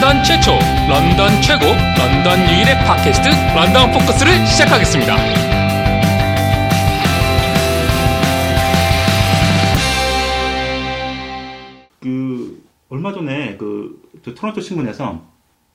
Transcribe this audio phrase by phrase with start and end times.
[0.00, 0.52] 런던 최초,
[0.88, 5.14] 런던 최고, 런던 유일의 팟캐스트 런던 포커스를 시작하겠습니다.
[12.00, 15.22] 그 얼마 전에 그, 저 토론토 신문에서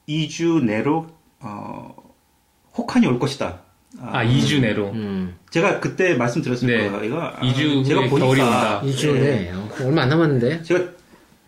[0.09, 1.05] 2주 내로
[1.39, 1.95] 어,
[2.75, 3.59] 혹한이 올 것이다.
[4.01, 4.89] 아, 2주 내로.
[4.89, 5.35] 음.
[5.51, 6.89] 제가 그때 말씀드렸을 네.
[6.89, 7.03] 거예요.
[7.03, 8.81] 이거 아, 2주 제가 후에 보니까 겨울이 온다.
[8.81, 9.19] 2주네.
[9.19, 9.51] 네.
[9.53, 10.63] 어, 얼마 안 남았는데.
[10.63, 10.95] 제가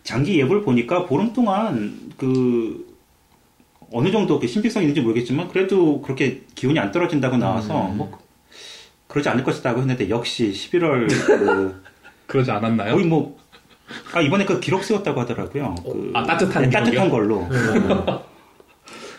[0.08, 2.96] 장기 예보를 보니까 보름 동안 그
[3.92, 7.98] 어느 정도 그 신빙성이 있는지 모르겠지만 그래도 그렇게 기온이 안 떨어진다고 나와서 음.
[7.98, 8.18] 뭐
[9.06, 11.82] 그러지 않을 것이다고 했는데 역시 11월 그
[12.26, 12.94] 그러지 않았나요?
[12.94, 13.36] 거의 뭐
[14.14, 15.74] 아, 이번에 그 기록 세웠다고 하더라고요.
[15.84, 17.10] 그, 아, 따뜻한 네, 따뜻한?
[17.10, 17.46] 걸로.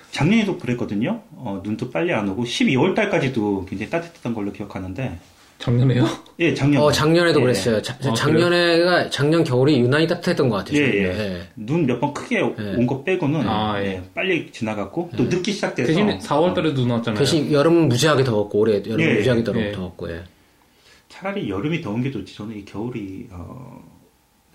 [0.09, 1.21] 작년에도 그랬거든요.
[1.34, 5.20] 어, 눈도 빨리 안 오고 12월 달까지도 굉장히 따뜻했던 걸로 기억하는데
[5.60, 6.05] 작년에요?
[6.40, 6.82] 예, 작년.
[6.82, 7.82] 어, 작년에도 예, 그랬어요.
[7.82, 10.79] 자- 아, 작년에가, 작년 겨울이 유난히 따뜻했던 것 같아요.
[10.79, 11.04] 예.
[11.04, 11.41] 예.
[11.57, 12.41] 눈 몇 번 크게 예.
[12.77, 13.85] 온거 빼고는 아, 예.
[13.87, 17.20] 예, 빨리 지나갔고 또 늦기 시작돼서 대신에 4월 달에도 눈 왔잖아요.
[17.20, 19.71] 대신 여름은 무지하게 더웠고, 올해 여름은 예, 무지하게 예.
[19.74, 20.21] 더웠고, 예.
[21.10, 22.34] 차라리 여름이 더운 게 좋지.
[22.35, 23.84] 저는 이 겨울이 어,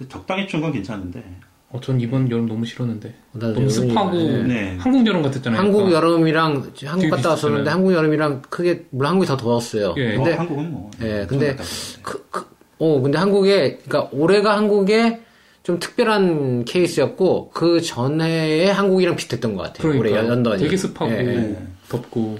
[0.08, 1.22] 적당히 추운 건 괜찮은데
[1.74, 3.12] 어, 전 이번 여름 너무 싫었는데.
[3.32, 4.42] 나도 너무 여름이- 습하고 예.
[4.44, 4.76] 네.
[4.78, 5.60] 한국 여름 같았잖아요.
[5.60, 5.92] 한국 약간.
[5.94, 7.68] 여름이랑 한국 갔다 왔었는데.
[7.68, 9.92] 한국 여름이랑 크게 물론 한국이 더 더웠어요.
[9.96, 10.14] 예.
[10.14, 11.56] 근데 어, 한국은 뭐 예, 근데.
[12.00, 12.46] 그, 그,
[12.78, 15.22] 어, 근데 한국에, 그니까 올해가 한국에
[15.64, 19.88] 좀 특별한 케이스였고, 그 전해에 한국이랑 비슷했던 것 같아요.
[19.98, 20.62] 올해 그러니까 런던이.
[20.62, 21.56] 되게 습하고 예, 예.
[21.88, 22.38] 덥고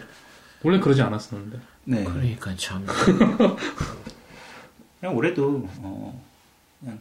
[0.63, 1.59] 원래 그러지 않았었는데.
[1.87, 2.05] 네.
[2.05, 2.87] 그러니까 참.
[5.01, 6.23] 그냥 올해도 어,
[6.79, 7.01] 그냥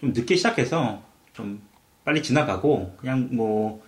[0.00, 1.00] 좀 늦게 시작해서
[1.32, 1.60] 좀
[2.04, 3.82] 빨리 지나가고 그냥 뭐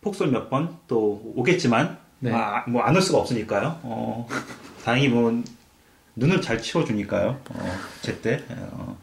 [0.00, 2.32] 폭설 몇 번 또 오겠지만 네.
[2.32, 3.80] 아, 뭐안 올 수가 없으니까요.
[3.82, 4.28] 어,
[4.84, 5.42] 다행히 뭐
[6.16, 7.40] 눈을 잘 치워주니까요.
[7.50, 7.70] 어,
[8.02, 8.96] 제때 어.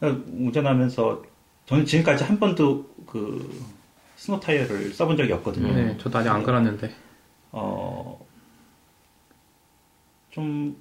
[0.00, 1.22] 운전하면서
[1.66, 3.64] 저는 지금까지 한 번도 그
[4.16, 5.72] 스노 타이어를 써본 적이 없거든요.
[5.72, 6.92] 네, 저도 아직 안 갈았는데.
[7.52, 8.24] 어,
[10.30, 10.76] 좀,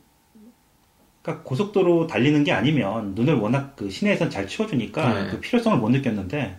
[1.27, 5.29] 그러니까 고속도로 달리는 게 아니면 눈을 워낙 그 시내에선 잘 치워주니까 네.
[5.29, 6.57] 그 필요성을 못 느꼈는데,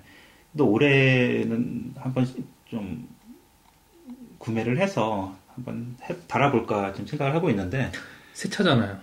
[0.59, 2.27] 또 올해는 한번
[2.69, 3.09] 좀
[4.37, 7.91] 구매를 해서 한번 해- 달아볼까 좀 생각을 하고 있는데,
[8.35, 8.99] 새 차잖아요.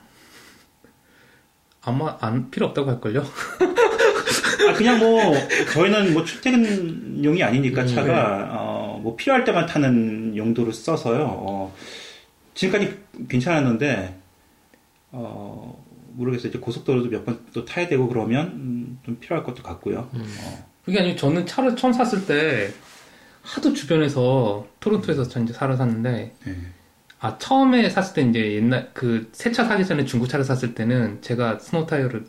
[1.81, 3.21] 아마 안 필요 없다고 할걸요?
[4.69, 5.33] 아, 그냥 뭐,
[5.73, 8.45] 저희는 뭐 출퇴근용이 아니니까 음, 차가, 네.
[8.51, 11.23] 어, 뭐 필요할 때만 타는 용도로 써서요.
[11.27, 11.75] 어,
[12.53, 12.99] 지금까지
[13.29, 14.24] 괜찮았는데,
[15.17, 15.83] 어,
[16.13, 16.49] 모르겠어요.
[16.49, 20.09] 이제 고속도로도 몇 번 또 타야 되고 그러면, 음, 좀 필요할 것도 같고요.
[20.13, 22.69] 어, 그게 아니고 저는 차를 처음 샀을 때
[23.41, 26.55] 하도 주변에서 토론토에서 전 이제 차를 샀는데 네.
[27.19, 31.59] 아 처음에 샀을 때 이제 옛날 그 새 차 사기 전에 중고차를 샀을 때는 제가
[31.59, 32.25] 스노우 타이어를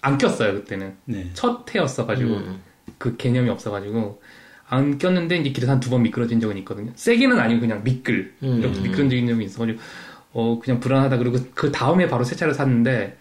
[0.00, 1.30] 안 꼈어요 그때는 네.
[1.34, 2.62] 첫 해였어가지고 음.
[2.98, 4.20] 그 개념이 없어가지고
[4.68, 6.92] 안 꼈는데 이제 길에서 한 두 번 미끄러진 적은 있거든요.
[6.94, 8.60] 세게는 아니고 그냥 미끌 음.
[8.60, 9.78] 이렇게 미끄러진 적이 있어가지고
[10.32, 13.18] 어 그냥 불안하다 그리고 그 다음에 바로 새 차를 샀는데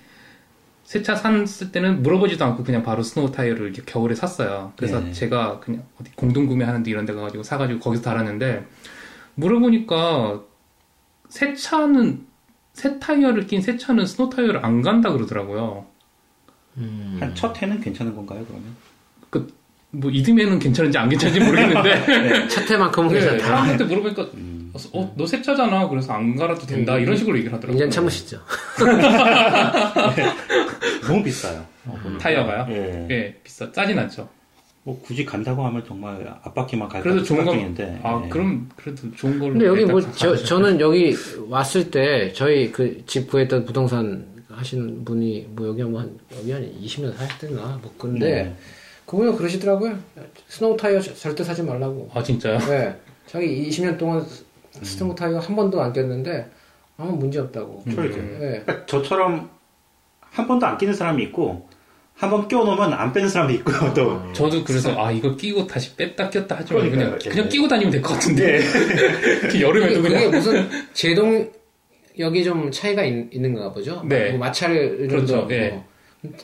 [0.84, 4.74] 새 차 샀을 때는 물어보지도 않고 그냥 바로 스노우 타이어를 이제 겨울에 샀어요.
[4.76, 5.14] 그래서 네.
[5.14, 8.66] 제가 그냥 어디 공동 구매하는데 이런 데 가가지고 사가지고 거기서 달았는데
[9.36, 10.42] 물어보니까
[11.30, 12.26] 새 차는
[12.74, 15.86] 새 타이어를 낀 새 차는 스노우 타이어를 안 간다 그러더라고요.
[16.78, 17.18] 음.
[17.22, 18.76] 한 첫 해는 괜찮은 건가요, 그러면?
[19.92, 23.44] 뭐 이듬해는 괜찮은지 안 괜찮은지 모르겠는데 첫해만큼은 네, 괜찮다.
[23.46, 24.72] 사람한테 물어보니까 음.
[24.94, 25.90] 어, 너 새 차잖아.
[25.90, 26.98] 그래서 안 갈아도 된다.
[26.98, 27.86] 이런 식으로 얘기를 하더라고요.
[27.86, 28.40] 2년 참으시죠.
[31.08, 31.66] 너무 비싸요.
[31.88, 32.20] 어, 보니까.
[32.20, 32.68] 타이어가요?
[32.70, 33.08] 예.
[33.10, 33.70] 예, 비싸.
[33.74, 34.30] 싸진 않죠.
[34.84, 37.52] 뭐 굳이 간다고 하면 정말 앞바퀴만 갈까 그래도 좋은 거.
[37.52, 38.00] 생각중인데.
[38.04, 38.30] 아, 예.
[38.30, 39.52] 그럼 그래도 좋은 걸로.
[39.52, 40.36] 근데 여기 뭐, 가- 저.
[40.38, 41.16] 저는 여기
[41.50, 46.68] 왔을 때, 저희 그 집 구했던 부동산 하시는 분이, 뭐 여기 한, 번- 여기 한
[46.82, 48.56] 20년 사셨대나, 뭐, 근데, 네.
[49.12, 50.00] 그분이 그러시더라고요.
[50.48, 52.10] 스노우 타이어 절대 사지 말라고.
[52.14, 52.58] 아, 진짜요?
[52.60, 52.96] 네.
[53.28, 54.26] 자기 20년 동안
[54.82, 56.50] 스노우 타이어 한 번도 안 꼈는데,
[56.98, 57.84] 아무 문제 없다고.
[57.94, 58.16] 저렇게.
[58.22, 58.62] 네.
[58.66, 59.50] 그러니까 저처럼
[60.22, 61.68] 한 번도 안 끼는 사람이 있고
[62.16, 66.30] 한 번 끼워놓으면 안 빼는 사람이 있고 또 저도 그래서 아 이거 끼고 다시 뺐다
[66.30, 67.20] 꼈다 하지 말고 그냥.
[67.20, 67.50] 그냥 예.
[67.50, 68.60] 끼고 다니면 될 것 같은데
[69.50, 74.04] 그 여름에도 그게, 그냥 그게 무슨 제동력이 좀 차이가 있, 는가 보죠?
[74.08, 74.30] 네.
[74.30, 75.48] 뭐 마찰을 좀 그렇죠.
[75.48, 75.70] 더, 예.
[75.70, 75.86] 뭐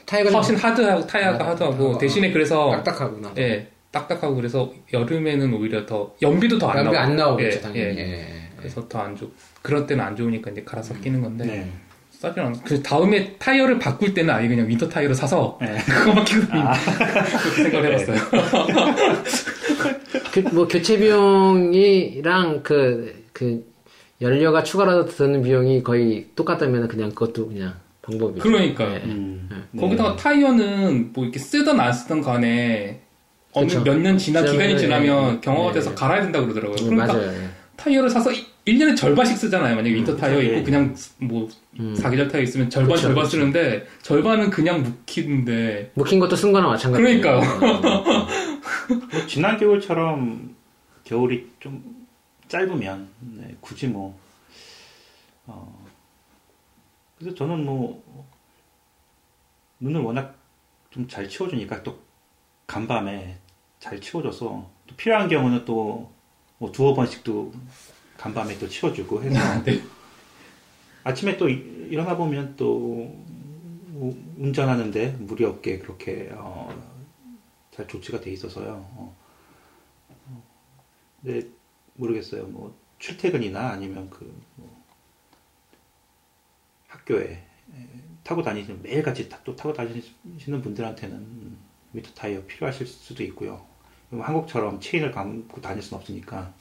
[0.05, 3.33] 타이어가 좀 훨씬 하드하고 타이어가 아, 하드하고 아, 대신에 그래서 딱딱하구나.
[3.37, 7.97] 예 딱딱하고 그래서 여름에는 오히려 더 연비도 더 안 나오고 안 나오겠죠, 예, 당연히.
[7.97, 8.01] 예.
[8.01, 8.27] 예.
[8.57, 9.31] 그래서 더 안 좋.
[9.61, 11.71] 그런 때는 안 좋으니까 이제 갈아서 끼는 건데 네.
[12.11, 12.53] 싸진 않아.
[12.63, 15.77] 그 다음에 타이어를 바꿀 때는 아예 그냥 winter 타이어를 사서 네.
[15.85, 18.17] 그거만 끼고 그렇게 생각을 해봤어요.
[20.33, 23.63] 교, 뭐 교체 비용이랑 그, 그
[24.21, 27.75] 연료가 추가로 드는 비용이 거의 똑같다면 그냥 그것도 그냥
[28.07, 28.41] 방법이죠.
[28.41, 28.93] 그러니까요.
[28.93, 29.03] 네.
[29.05, 29.67] 음.
[29.77, 33.01] 거기다가 타이어는 뭐 이렇게 쓰든 안 쓰든 간에
[33.51, 33.83] 어느 그쵸.
[33.83, 35.39] 몇년 지나 기간이 지나면은, 지나면 예.
[35.41, 35.73] 경화가 예.
[35.73, 36.75] 돼서 갈아야 된다 그러더라고요.
[36.75, 37.33] 네, 그러니까 맞아요.
[37.33, 37.49] 예.
[37.75, 38.31] 타이어를 사서
[38.65, 39.75] 1년에 절반씩 쓰잖아요.
[39.75, 40.45] 만약에 winter 타이어 예.
[40.47, 41.47] 있고 그냥 뭐
[41.79, 41.95] 음.
[41.95, 43.37] 사계절 타이어 있으면 절반 그쵸, 절반 그쵸.
[43.37, 47.21] 쓰는데 절반은 그냥 묵히는데 묵힌 것도 쓴 거나 마찬가지예요.
[47.21, 47.59] 그러니까요.
[47.59, 48.27] 뭐
[49.27, 50.55] 지난 겨울처럼
[51.03, 51.83] 겨울이 좀
[52.47, 53.07] 짧으면
[53.37, 54.17] 네, 굳이 뭐
[55.45, 55.86] 어,
[57.17, 58.03] 그래서 저는 뭐
[59.79, 60.35] 눈을 워낙
[60.89, 61.99] 좀 잘 치워주니까 또
[62.67, 63.37] 간밤에
[63.79, 66.11] 잘 치워줘서 또 필요한 경우는 또
[66.59, 67.53] 뭐 두어 번씩도
[68.17, 69.79] 간밤에 또 치워주고 해서 네.
[71.03, 73.15] 아침에 또 이- 일어나 보면 또
[73.93, 76.67] 우- 운전하는데 무리 없게 그렇게 어,
[77.71, 78.73] 잘 조치가 돼 있어서요.
[78.95, 79.15] 어.
[80.09, 80.43] 어.
[81.21, 81.47] 근데
[81.95, 82.45] 모르겠어요.
[82.47, 84.25] 뭐 출퇴근이나 아니면 그
[84.55, 84.76] 뭐
[87.07, 87.39] 학교에 에,
[88.23, 91.57] 타고 다니시는 매일같이 타- 또 타고 다니시는 분들한테는
[91.91, 93.65] 미터 타이어 필요하실 수도 있고요.
[94.11, 96.53] 한국처럼 체인을 감고 다닐 수는 없으니까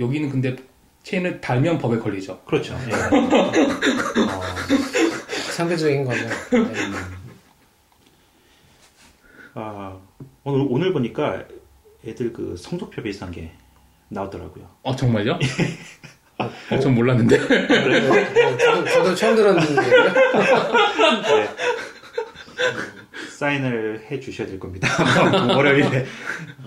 [0.00, 0.56] 여기는 근데
[1.02, 2.40] 체인을 달면 법에 걸리죠.
[2.42, 2.74] 그렇죠.
[2.74, 2.92] 예.
[2.94, 3.50] 어,
[5.56, 6.28] 상대적인 거죠.
[6.28, 6.32] 네.
[9.54, 9.98] 아,
[10.44, 11.44] 오늘 오늘 보니까
[12.06, 13.50] 애들 그 성적표 비슷한 게
[14.08, 14.68] 나오더라고요.
[14.82, 15.38] 어 정말요?
[16.70, 17.36] 어, 전 몰랐는데.
[17.36, 19.80] 어, 저도, 저도 처음 들었는데.
[19.80, 21.48] 네.
[23.38, 24.88] 사인을 해 주셔야 될 겁니다.
[25.54, 26.06] 월요일에.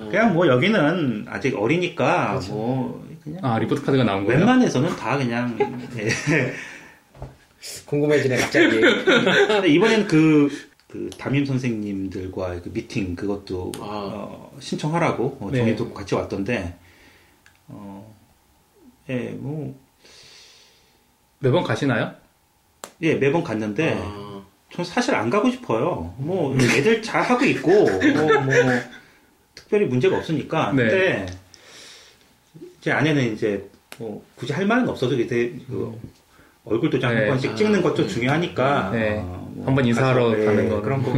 [0.10, 4.40] 그냥 뭐 여기는 아직 어리니까 뭐 그냥 아 리포트 카드가 나온 거예요?
[4.40, 5.58] 웬만해서는 다 그냥
[5.98, 6.54] 예.
[7.86, 8.80] 궁금해지네, 갑자기.
[8.80, 10.50] 근데 이번엔 그,
[10.88, 13.82] 그 담임 선생님들과 그 미팅 그것도 아.
[13.82, 15.60] 어, 신청하라고 어, 네.
[15.60, 16.74] 정해도 같이 왔던데
[17.68, 18.16] 어,
[19.10, 19.78] 예, 뭐
[21.42, 22.14] 매번 가시나요?
[23.02, 26.14] 예, 매번 갔는데 아, 전 사실 안 가고 싶어요.
[26.18, 28.54] 뭐 애들 잘 하고 있고 뭐, 뭐
[29.56, 30.72] 특별히 문제가 없으니까.
[30.74, 30.84] 네.
[30.84, 31.26] 근데
[32.80, 33.68] 제 아내는 이제
[33.98, 36.00] 뭐 굳이 할 말은 없어서 이제 그
[36.64, 37.22] 얼굴 도장 네.
[37.22, 38.92] 한 번씩 아, 찍는 것도 중요하니까.
[38.92, 39.18] 네.
[39.20, 40.84] 어, 뭐 한번 인사하러 가서, 예, 가는 거는.
[40.84, 41.12] 그런 거.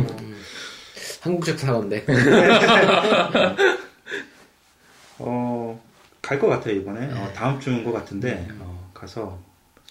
[1.22, 2.06] 한국적 사과인데.
[5.20, 5.81] 어,
[6.22, 7.08] 갈 것 같아요 이번에.
[7.08, 7.14] 네.
[7.14, 9.38] 어, 다음 주인 것 같은데 어, 가서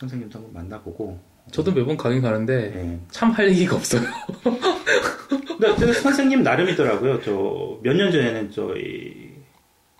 [0.03, 1.19] 선생님도 한번 만나보고.
[1.53, 2.99] 저도 매번 가긴 가는데 예.
[3.11, 4.03] 참할 얘기가 없어요.
[5.59, 7.23] 근데, 선생님 나름이더라고요.
[7.23, 9.33] 저 몇 년 전에는 저희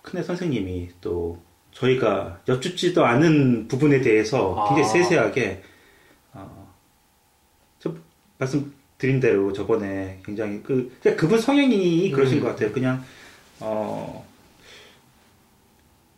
[0.01, 1.41] 큰애 선생님이 또
[1.71, 4.91] 저희가 여쭙지도 않은 부분에 대해서 굉장히 아.
[4.91, 5.63] 세세하게
[6.33, 6.73] 어,
[7.79, 7.93] 저
[8.37, 12.43] 말씀 드린 대로 저번에 굉장히 그 그냥 그분 성향이 그러신 음.
[12.43, 12.71] 것 같아요.
[12.73, 13.03] 그냥
[13.61, 14.25] 어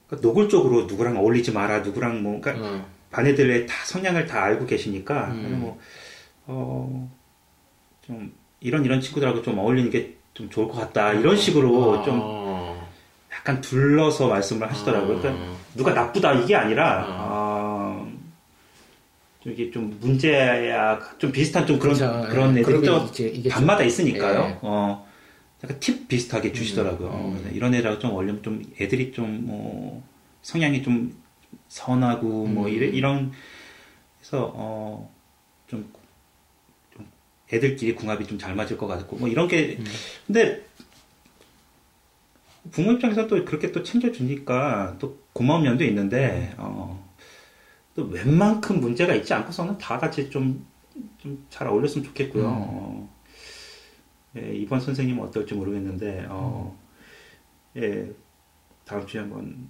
[0.07, 2.85] 그러니까 노골적으로 누구랑 어울리지 마라, 누구랑 뭐 그러니까 어,
[3.15, 5.57] 반 애들의 다 성향을 다 알고 계시니까 음.
[5.62, 5.79] 뭐,
[6.47, 7.12] 어,
[8.06, 12.19] 좀 이런 이런 친구들하고 좀 어울리는 게 좀 좋을 것 같다 이런 식으로 아, 좀
[13.33, 15.19] 약간 둘러서 말씀을 하시더라고요.
[15.19, 18.06] 그러니까 아, 누가 나쁘다 이게 아니라 아.
[18.06, 18.12] 어,
[19.41, 22.27] 좀 이게 좀 문제야 좀 비슷한 좀 그런 그렇죠.
[22.29, 23.09] 그런 예, 애들이 또
[23.50, 24.39] 밤마다 있으니까요.
[24.41, 24.59] 예.
[24.62, 25.07] 어,
[25.63, 27.09] 약간 팁 비슷하게 주시더라고요.
[27.09, 27.38] 음, 음.
[27.39, 30.03] 그래서 이런 애들하고 좀 어울리면 좀 애들이 좀 뭐
[30.41, 31.15] 성향이 좀
[31.67, 32.69] 선하고 뭐 음.
[32.69, 33.31] 이래, 이런
[34.19, 35.13] 그래서 어,
[35.67, 35.91] 좀,
[36.93, 37.07] 좀
[37.51, 39.86] 애들끼리 궁합이 좀 잘 맞을 것 같고 뭐 이런 게 음.
[40.27, 40.65] 근데
[42.72, 47.05] 부모 입장에서 또 그렇게 또 챙겨주니까 또 고마운 면도 있는데 어,
[47.95, 50.75] 또 웬만큼 문제가 있지 않고서는 다 같이 좀
[51.17, 52.48] 좀 잘 어울렸으면 좋겠고요.
[52.48, 52.53] 음.
[52.55, 53.10] 어,
[54.38, 56.77] 예, 이번 선생님은 어떨지 모르겠는데 어,
[57.77, 58.10] 예,
[58.86, 59.67] 다음 주에 한번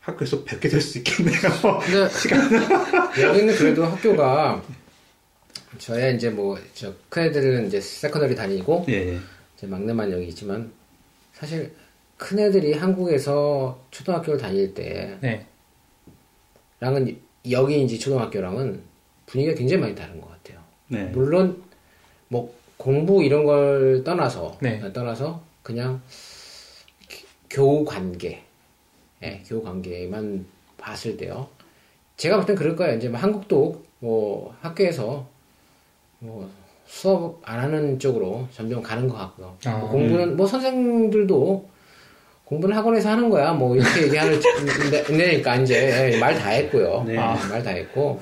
[0.00, 1.36] 학교에서 뵙게 될 수 있겠네요.
[1.84, 2.08] 근데
[3.22, 4.62] 여기는 그래도 학교가
[5.78, 9.18] 저야 이제 뭐 저 큰 애들은 이제 secondary 다니고 예, 예.
[9.56, 10.72] 이제 막내만 여기 있지만
[11.32, 11.72] 사실
[12.16, 15.46] 큰 애들이 한국에서 초등학교를 다닐 때랑은 네.
[17.50, 18.82] 여기 이제 초등학교랑은
[19.26, 20.60] 분위기가 굉장히 많이 다른 것 같아요.
[20.88, 21.04] 네.
[21.04, 21.62] 물론
[22.28, 24.92] 뭐 공부 이런 걸 떠나서 네.
[24.92, 26.02] 떠나서 그냥
[27.08, 28.42] 기- 교우 관계,
[29.22, 30.44] 예, 교우 관계만
[30.78, 31.48] 봤을 때요.
[32.16, 32.96] 제가 볼 땐 그럴 거예요.
[32.96, 35.26] 이제 뭐 한국도 뭐 학교에서
[36.18, 36.48] 뭐
[36.86, 39.56] 수업 안 하는 쪽으로 점점 가는 것 같고요.
[39.66, 41.68] 아, 뭐 공부는 뭐 선생들도
[42.44, 43.52] 공부는 학원에서 하는 거야.
[43.52, 44.40] 뭐 이렇게 얘기하는
[45.06, 47.04] 데니까 이제 말 다 했고요.
[47.06, 47.16] 네.
[47.16, 48.20] 아, 말다 했고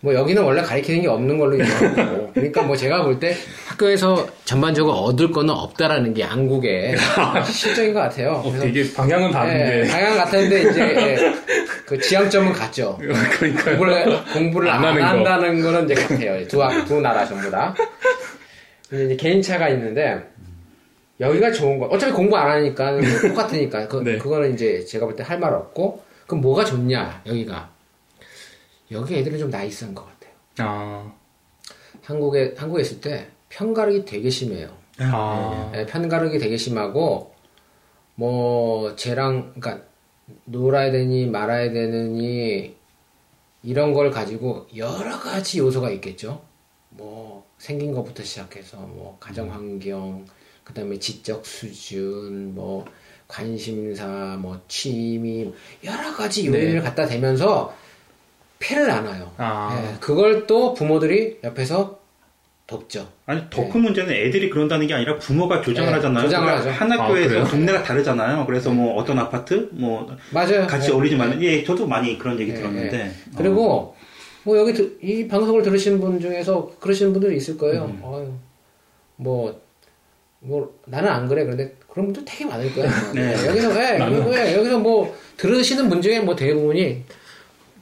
[0.00, 3.34] 뭐 여기는 원래 가리키는 게 없는 걸로 유명하고 그러니까 뭐 제가 볼 때
[3.66, 6.94] 학교에서 전반적으로 얻을 거는 없다라는 게 양국의
[7.50, 8.32] 실정인 것 같아요.
[8.32, 9.80] 어, 그래서 되게 방향은 다른데.
[9.84, 11.34] 예, 방향 같았는데 이제 예,
[11.86, 12.98] 그 지향점은 같죠.
[13.00, 15.06] 그러니까 공부를 공부를 안 안, 하는 거.
[15.06, 16.46] 한다는 거 는 이제 같아요.
[16.46, 17.74] 두, 학- 두 나라 전부 다.
[18.90, 20.22] 근데 이제 개인차가 있는데
[21.18, 21.86] 여기가 좋은 거.
[21.86, 23.00] 어차피 공부 안 하니까 뭐
[23.30, 24.18] 똑같으니까 그 네.
[24.18, 27.70] 그거는 이제 제가 볼 때 할 말 없고 그럼 뭐가 좋냐 여기가
[28.92, 30.32] 여기 애들은 좀 나이스한 것 같아요.
[30.58, 31.12] 아,
[32.06, 34.70] 한국에 한국에 있을 때 편가르기 되게 심해요.
[34.98, 37.34] 아, 예, 편가르기 되게 심하고
[38.14, 39.84] 뭐 쟤랑 그러니까
[40.44, 42.76] 놀아야 되니 말아야 되느니
[43.62, 46.42] 이런 걸 가지고 여러 가지 요소가 있겠죠.
[46.90, 50.24] 뭐 생긴 것부터 시작해서 뭐 가정 환경,
[50.64, 52.84] 그다음에 지적 수준, 뭐
[53.26, 56.80] 관심사, 뭐 취미 여러 가지 요인을 네.
[56.80, 57.74] 갖다 대면서
[58.58, 59.32] 패를 안아요.
[59.36, 59.92] 아.
[59.94, 61.95] 예, 그걸 또 부모들이 옆에서
[62.66, 63.06] 돕죠.
[63.26, 66.24] 아니 더큰 문제는 애들이 그런다는 게 아니라 부모가 조장을 네, 하잖아요.
[66.24, 66.78] 조장을 그러니까 하죠.
[66.80, 67.44] 한 아, 학교에서 그래요?
[67.44, 68.44] 동네가 다르잖아요.
[68.46, 70.66] 그래서 뭐 어떤 아파트 뭐 맞아요.
[70.66, 70.92] 같이 예.
[70.94, 73.10] 어울리지 말는 예 저도 많이 그런 얘기 예, 들었는데 예.
[73.36, 73.94] 그리고
[74.42, 77.84] 뭐 여기 들- 이 방송을 들으시는 분 중에서 그러시는 분들이 있을 거예요.
[77.84, 78.00] 음.
[78.02, 78.32] 어휴,
[79.16, 79.60] 뭐,
[80.40, 81.44] 뭐 나는 안 그래.
[81.44, 82.90] 그런데 그런 분들 되게 많을 거예요.
[83.14, 83.32] 네.
[83.44, 87.04] 예, 여기서 예, 여기- 예, 여기서 뭐 들으시는 분 중에 뭐 대부분이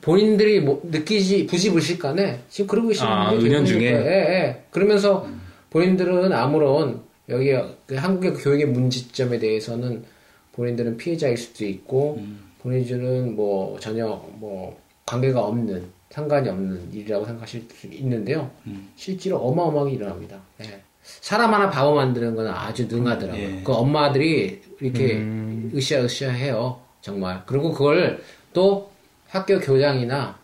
[0.05, 3.93] 본인들이 뭐 느끼지 부지불식 간에 지금 그러고 계시는 아, 분들이 은연 중에?
[3.93, 4.05] 거예요.
[4.05, 4.65] 예, 예.
[4.71, 5.27] 그러면서
[5.71, 7.53] 본인들은 아무런 여기
[7.87, 10.05] 그 한국의 교육의 문제점에 대해서는
[10.53, 12.23] 본인들은 피해자일 수도 있고
[12.61, 18.51] 본인들은 뭐 전혀 뭐 관계가 없는 상관이 없는 일이라고 생각하실 수 있는데요.
[18.67, 18.91] 음.
[18.97, 20.39] 실제로 어마어마하게 일어납니다.
[20.63, 20.83] 예.
[21.03, 23.43] 사람 하나 바보 만드는 건 아주 능하더라고요.
[23.43, 23.61] 예.
[23.65, 25.73] 그 엄마들이 이렇게 음.
[25.75, 26.79] 으쌰으쌰 해요.
[27.01, 27.43] 정말.
[27.47, 28.94] 그리고 그걸 또
[29.35, 30.39] 학교 교장이나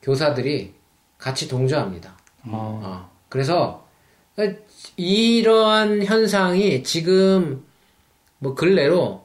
[0.00, 0.72] 교사들이
[1.18, 2.16] 같이 동조합니다.
[2.42, 3.84] 아, 어, 그래서
[4.96, 7.64] 이러한 현상이 지금
[8.38, 9.24] 뭐 근래로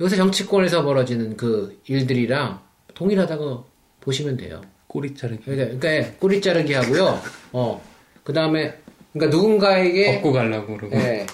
[0.00, 2.60] 요새 정치권에서 벌어지는 그 일들이랑
[2.94, 3.66] 동일하다고
[4.00, 4.60] 보시면 돼요.
[4.88, 5.44] 꼬리 자르기.
[5.44, 7.20] 그러니까, 그러니까 꼬리 자르기 하고요.
[7.52, 7.80] 어,
[8.24, 8.76] 그 다음에
[9.12, 10.96] 그러니까 누군가에게 벗고 가려고 그러고.
[10.96, 11.24] 예,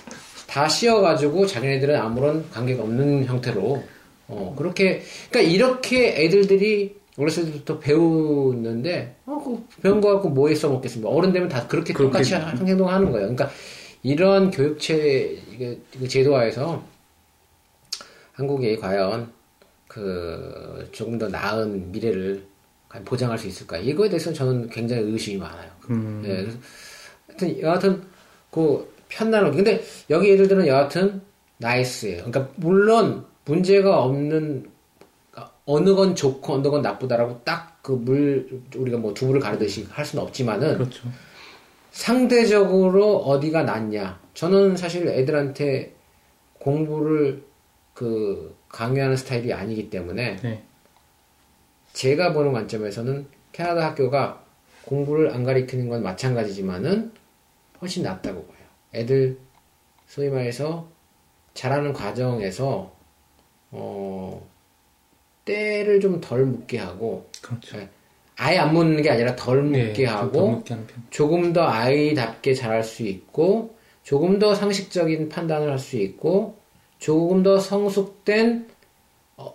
[0.46, 3.82] 다 씌워가지고 자기네들은 아무런 관계가 없는 형태로
[4.28, 11.10] 어 그렇게 그러니까 이렇게 애들들이 어렸을 때부터 배우는데 어, 그 배운 거 갖고 뭐에 써먹겠습니까?
[11.10, 13.26] 어른 되면 다 그렇게 그렇게- 똑같이 하- 행동하는 거예요.
[13.34, 13.50] 그러니까
[14.02, 15.36] 이런 교육체
[16.08, 16.82] 제도화에서
[18.32, 19.32] 한국이 과연
[19.88, 22.44] 그 조금 더 나은 미래를
[23.04, 23.78] 보장할 수 있을까?
[23.78, 25.70] 이거에 대해서 는 저는 굉장히 의심이 많아요.
[25.90, 26.22] 음.
[26.24, 26.58] 예, 그래서
[27.26, 28.02] 하여튼 여하튼
[28.50, 31.20] 그 편안하게 근데 여기 애들들은 여하튼
[31.58, 32.18] 나이스예요.
[32.24, 34.70] 그러니까 물론 문제가 없는
[35.64, 40.22] 어느 건 좋고 어느 건 나쁘다라고 딱 그 물 우리가 뭐 두부를 가르듯이 할 수는
[40.24, 41.08] 없지만은 그렇죠.
[41.90, 44.20] 상대적으로 어디가 낫냐?
[44.34, 45.94] 저는 사실 애들한테
[46.58, 47.42] 공부를
[47.94, 50.62] 그 강요하는 스타일이 아니기 때문에 네.
[51.94, 54.44] 제가 보는 관점에서는 캐나다 학교가
[54.84, 57.12] 공부를 안 가리키는 건 마찬가지지만은
[57.80, 58.58] 훨씬 낫다고 봐요.
[58.94, 59.38] 애들
[60.06, 60.90] 소위 말해서
[61.54, 62.94] 자라는 과정에서
[63.70, 64.46] 어
[65.44, 67.78] 때를 좀 덜 묻게 하고 그렇죠.
[67.78, 67.88] 예,
[68.36, 70.86] 아예 안 묻는 게 아니라 덜 묻게 네, 하고 편.
[71.10, 76.56] 조금 더 아이답게 자랄 수 있고 조금 더 상식적인 판단을 할 수 있고
[76.98, 78.68] 조금 더 성숙된
[79.36, 79.54] 어,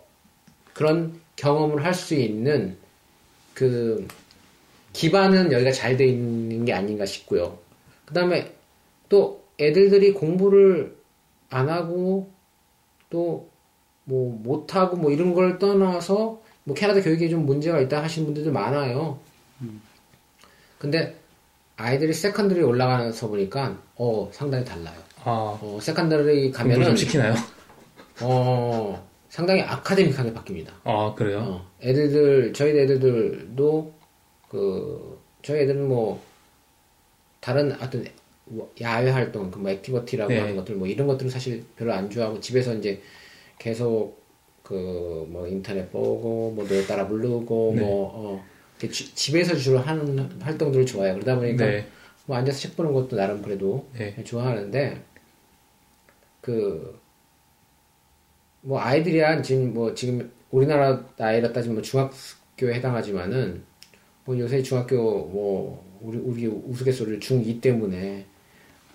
[0.74, 2.78] 그런 경험을 할 수 있는
[3.54, 4.08] 그
[4.94, 7.58] 기반은 여기가 잘 돼 있는 게 아닌가 싶고요.
[8.06, 8.54] 그 다음에
[9.10, 10.96] 또 애들들이 공부를
[11.50, 12.30] 안 하고
[13.10, 13.50] 또
[14.06, 19.20] 뭐 못하고 뭐 이런 걸 떠나서 뭐 캐나다 교육에 좀 문제가 있다 하시는 분들도 많아요.
[20.78, 21.16] 근데
[21.78, 24.96] 아이들이 secondary 올라가서 보니까 어 상당히 달라요.
[25.24, 27.34] 아, 어 secondary 가면은 좀 시키나요?
[28.22, 30.70] 어 상당히 academic하게 바뀝니다.
[30.84, 31.40] 아, 그래요?
[31.40, 33.94] 어, 애들들 저희 애들들도
[34.50, 36.22] 그 저희 애들은 뭐
[37.40, 38.06] 다른 어떤
[38.82, 40.40] 야외 활동, 그 뭐 activity라고 네.
[40.40, 43.02] 하는 것들 뭐 이런 것들은 사실 별로 안 좋아하고 집에서 이제
[43.58, 44.22] 계속
[44.64, 47.82] 그 뭐 인터넷 보고 뭐 노래 따라 부르고 네.
[47.82, 48.46] 뭐 어,
[48.80, 51.16] 주- 집에서 주로 하는 활동들을 좋아해요.
[51.16, 51.88] 그러다 보니까 네.
[52.26, 54.22] 뭐 앉아서 책 보는 것도 나름 그래도 네.
[54.24, 55.02] 좋아하는데
[56.42, 57.00] 그
[58.66, 63.62] 뭐 아이들이야 지금 뭐 지금 우리나라 나이라 따지면 뭐 중학교에 해당하지만은
[64.24, 64.96] 뭐 요새 중학교
[65.26, 68.26] 뭐 우리 우리 우스갯소리를 중2 때문에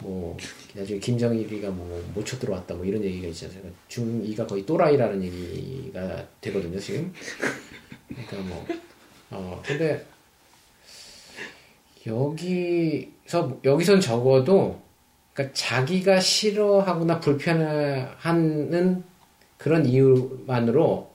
[0.01, 0.37] 뭐
[0.75, 3.63] 나중에 김정일이가 뭐 못 쳐 들어왔다 뭐 이런 얘기가 있잖아요.
[3.89, 7.13] 중2가 거의 또라이라는 얘기가 되거든요 지금.
[8.09, 8.67] 그러니까 뭐
[9.31, 10.07] 어 근데
[12.07, 14.81] 여기서 여기선 적어도
[15.35, 19.05] 그러니까 자기가 싫어하거나 불편해하는
[19.59, 21.13] 그런 이유만으로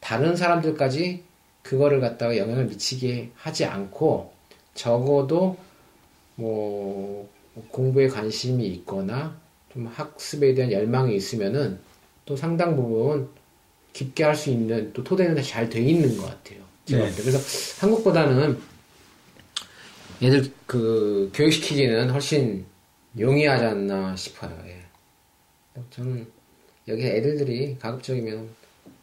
[0.00, 1.22] 다른 사람들까지
[1.62, 4.32] 그거를 갖다가 영향을 미치게 하지 않고
[4.74, 5.56] 적어도
[6.34, 7.28] 뭐
[7.68, 9.36] 공부에 관심이 있거나
[9.72, 11.78] 좀 학습에 대한 열망이 있으면은
[12.24, 13.28] 또 상당 부분
[13.92, 16.60] 깊게 할 수 있는 또 토대는 잘 돼 있는 것 같아요.
[16.84, 17.12] 제가 네.
[17.16, 17.38] 그래서
[17.80, 18.58] 한국보다는
[20.22, 22.64] 얘들 그 교육시키기는 훨씬
[23.18, 24.56] 용이하지 않나 싶어요.
[24.66, 24.82] 예.
[25.90, 26.26] 저는
[26.88, 28.48] 여기 애들들이 가급적이면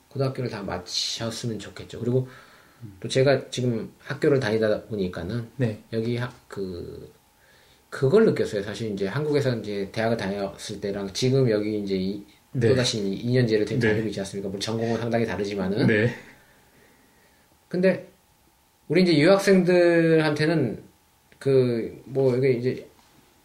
[0.09, 1.99] 고등학교를 다 마쳤으면 좋겠죠.
[1.99, 2.27] 그리고
[2.99, 5.81] 또 제가 지금 학교를 다니다 보니까는 네.
[5.93, 7.11] 여기 학, 그,
[7.91, 8.63] 그걸 느꼈어요.
[8.63, 12.69] 사실 이제 한국에서 이제 대학을 다녔을 때랑 지금 여기 이제 이, 네.
[12.69, 13.79] 또다시 2년제를 네.
[13.79, 14.47] 다니고 있지 않습니까?
[14.47, 15.85] 물론 전공은 상당히 다르지만은.
[15.85, 16.15] 네.
[17.67, 18.09] 근데
[18.87, 20.81] 우리 이제 유학생들한테는
[21.37, 22.87] 그뭐 여기 이제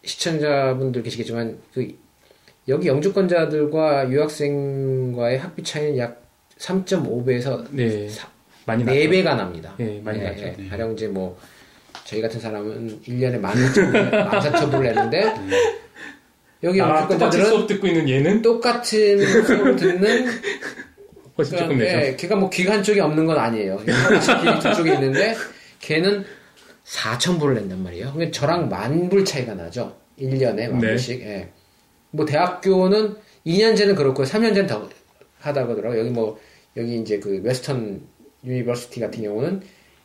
[0.03, 1.93] 시청자분들 계시겠지만 그
[2.69, 6.23] 여기 영주권자들과 유학생과의 학비 차이는 약
[6.57, 8.07] 3.5배에서 네.
[8.65, 8.97] 많이 나죠.
[8.97, 9.75] 4배가 납니다.
[9.79, 10.45] 예, 많이 나죠.
[10.45, 10.67] 예.
[10.69, 11.37] 가령 이제 뭐
[12.07, 15.33] 저희 같은 사람은 1년에 14,000불 내는데
[16.63, 20.25] 여기 아, 영주권자들은 수업 듣고 있는 얘는 똑같은 수업을 듣는
[21.37, 21.97] 훨씬 조금 내죠.
[21.97, 23.77] 예, 걔가 뭐 귀가 한쪽이 없는 건 아니에요.
[23.79, 25.35] 귀 두쪽이 있는데
[25.81, 26.23] 걔는
[26.85, 28.13] 4,000불을 낸단 말이에요.
[28.13, 29.97] 그러니까 저랑 만 불 차이가 나죠.
[30.17, 30.87] 1년에 만 네.
[30.87, 31.21] 불씩.
[31.21, 31.49] 예.
[32.11, 34.87] 뭐 대학교는 2년제는 그렇고 3년제는 더
[35.41, 35.99] 하다고 하더라고요.
[35.99, 36.39] 여기 뭐
[36.77, 38.01] 여기 이제 그 Western
[38.45, 39.61] University 같은 경우는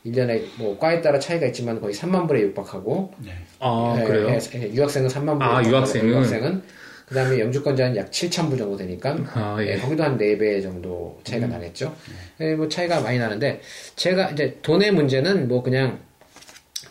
[0.06, 3.32] 1년에 뭐 과에 따라 차이가 있지만 거의 3만 불에 육박하고 네.
[3.60, 4.28] 아, 예, 그래요?
[4.28, 5.42] 예, 예, 유학생은 3만 불.
[5.42, 6.08] 아, 유학생은?
[6.08, 6.62] 유학생은
[7.06, 9.76] 그다음에 영주권자는 약 7천 불 정도 되니까 아, 예, 예.
[9.78, 11.50] 거기도 한 4배 정도 차이가 음.
[11.52, 11.94] 나겠죠.
[12.40, 13.60] 예, 뭐 차이가 많이 나는데
[13.96, 16.00] 제가 이제 돈의 문제는 뭐 그냥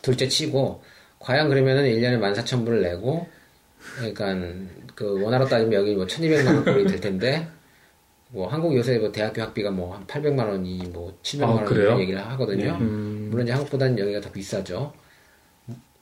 [0.01, 0.83] 둘째 치고
[1.19, 3.27] 과연 그러면은 1년에 14,000불을 내고
[3.97, 4.35] 그러니까
[4.95, 7.47] 그 원화로 따지면 여기 뭐 1,200만 원 꼴이 될 텐데
[8.33, 11.83] 뭐 한국 요새 뭐 대학교 학비가 뭐 한 800만 원이 뭐 700만 아, 원 그래요?
[11.89, 12.77] 이런 얘기를 하거든요.
[12.79, 14.93] 음, 물론 이제 한국보다는 여기가 더 비싸죠.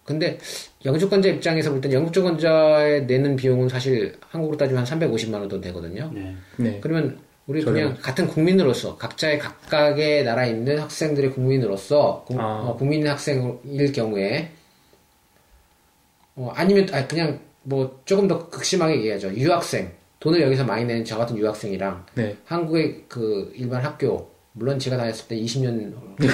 [0.06, 0.39] 근데
[0.86, 6.10] 영주권자 입장에서 볼 땐 영주권자에 내는 비용은 사실 한국으로 따지면 한 350만 원 돈 되거든요.
[6.13, 6.36] 네.
[6.58, 6.80] 네.
[6.82, 7.73] 그러면 우리 저렴.
[7.73, 12.62] 그냥 같은 국민으로서 각자의 각각의 나라에 있는 학생들의 국민으로서 국, 아.
[12.69, 14.51] 어, 국민 학생일 경우에
[16.36, 19.32] 어, 아니면 아 그냥 뭐 조금 더 극심하게 얘기하죠.
[19.34, 22.36] 유학생 돈을 여기서 많이 내는 저 같은 유학생이랑 네.
[22.45, 25.93] 한국의 그 일반 학교 물론 제가 다녔을 때 20년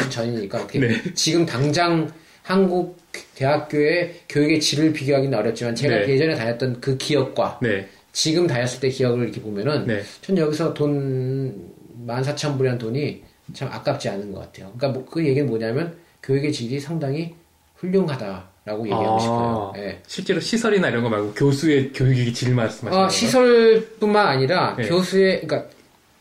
[0.09, 1.13] 전이니까 어떻게 네.
[1.13, 2.09] 지금 당장
[2.41, 2.97] 한국
[3.35, 6.09] 대학교의 교육의 질을 비교하기는 어렵지만 제가 네.
[6.09, 7.87] 예전에 다녔던 그 기억과 네.
[8.11, 10.01] 지금 다녔을 때 기억을 이렇게 보면은 네.
[10.21, 11.73] 전 여기서 돈
[12.07, 14.71] 14,000불이라는 돈이 참 아깝지 않은 것 같아요.
[14.75, 17.35] 그러니까 뭐 그 얘기는 뭐냐면 교육의 질이 상당히
[17.75, 19.19] 훌륭하다 라고 얘기하고 아.
[19.19, 19.73] 싶어요.
[19.77, 20.01] 예.
[20.07, 23.09] 실제로 시설이나 이런 거 말고 교수의 교육이 질 말씀하시는 아, 거예요?
[23.09, 24.87] 시설뿐만 아니라 네.
[24.89, 25.69] 교수의 그러니까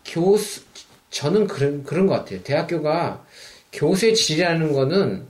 [0.04, 0.60] 교수
[1.08, 2.42] 저는 그런 그런 것 같아요.
[2.42, 3.24] 대학교가
[3.72, 5.26] 교수의 질이라는 거는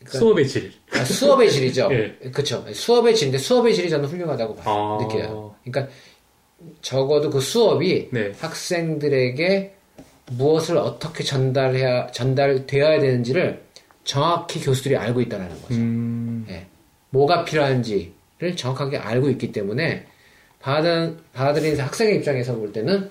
[0.00, 0.72] 그러니까 수업의 질.
[0.92, 1.88] 아, 수업의 질이죠.
[1.94, 2.30] 예.
[2.30, 2.64] 그렇죠.
[2.72, 4.98] 수업의 질인데 수업의 질이 저는 훌륭하다고 봐요.
[4.98, 5.04] 아.
[5.04, 5.54] 느껴요.
[5.62, 5.92] 그러니까
[6.82, 8.32] 적어도 그 수업이 네.
[8.40, 9.74] 학생들에게
[10.32, 13.62] 무엇을 어떻게 전달해야 전달되어야 되는지를
[14.10, 15.74] 정확히 교수들이 알고 있다는 거죠.
[15.74, 16.66] 음, 예.
[17.10, 20.04] 뭐가 필요한지를 정확하게 알고 있기 때문에
[20.58, 23.08] 받아 받아들이는 학생의 입장에서 볼 때는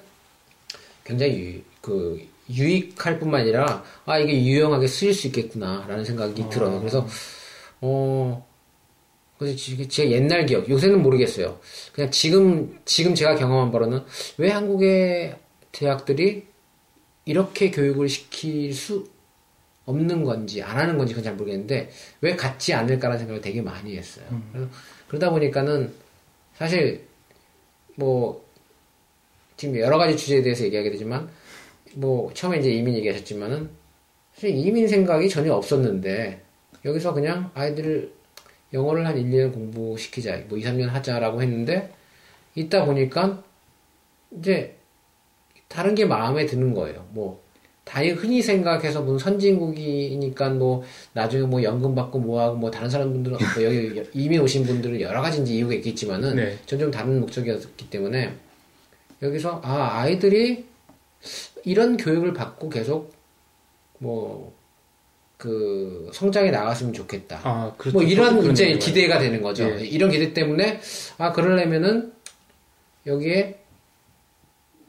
[1.05, 6.49] 굉장히 유, 그 유익할 뿐만 아니라 아 이게 유용하게 쓰일 수 있겠구나라는 생각이 아.
[6.49, 6.79] 들어요.
[6.79, 7.07] 그래서
[7.79, 8.45] 어
[9.37, 11.61] 그래서 지- 제 옛날 기억 요새는 모르겠어요.
[11.93, 14.03] 그냥 지금 지금 제가 경험한 바로는
[14.37, 15.37] 왜 한국의
[15.71, 16.43] 대학들이
[17.23, 19.07] 이렇게 교육을 시킬 수
[19.89, 21.89] 없는 건지 안 하는 건지 그건 잘 모르겠는데
[22.21, 24.25] 왜 같지 않을까라는 생각을 되게 많이 했어요.
[24.51, 24.69] 그래서
[25.07, 25.91] 그러다 보니까는
[26.53, 27.07] 사실
[27.95, 28.45] 뭐
[29.57, 31.27] 지금 여러 가지 주제에 대해서 얘기하게 되지만
[31.95, 33.69] 뭐 처음에 이제 이민 얘기하셨지만은
[34.33, 36.41] 사실 이민 생각이 전혀 없었는데
[36.85, 38.13] 여기서 그냥 아이들을
[38.71, 41.91] 영어를 한 1, 2년 공부시키자 뭐 2, 3년 하자라고 했는데
[42.53, 43.43] 있다 보니까
[44.37, 44.77] 이제
[45.67, 47.07] 다른 게 마음에 드는 거예요.
[47.11, 47.43] 뭐
[47.89, 53.63] 다이 흔히 생각해서 무슨 선진국이니까 뭐 나중에 뭐 연금 받고 뭐하고 뭐 다른 사람분들은 뭐
[53.65, 56.57] 여기 이민 오신 분들은 여러 가지 이유가 있겠지만은 네.
[56.65, 58.33] 전좀 다른 목적이었기 때문에
[59.21, 60.65] 여기서 아 아이들이
[61.65, 63.11] 이런 교육을 받고 계속
[63.97, 64.59] 뭐
[65.39, 67.39] 그 성장해 나갔으면 좋겠다.
[67.43, 67.97] 아, 그렇죠.
[67.97, 69.63] 뭐 이런 이제 기대가 되는 거죠.
[69.63, 69.85] 예.
[69.85, 70.81] 이런 기대 때문에
[71.17, 72.11] 아 그러려면은
[73.07, 73.58] 여기에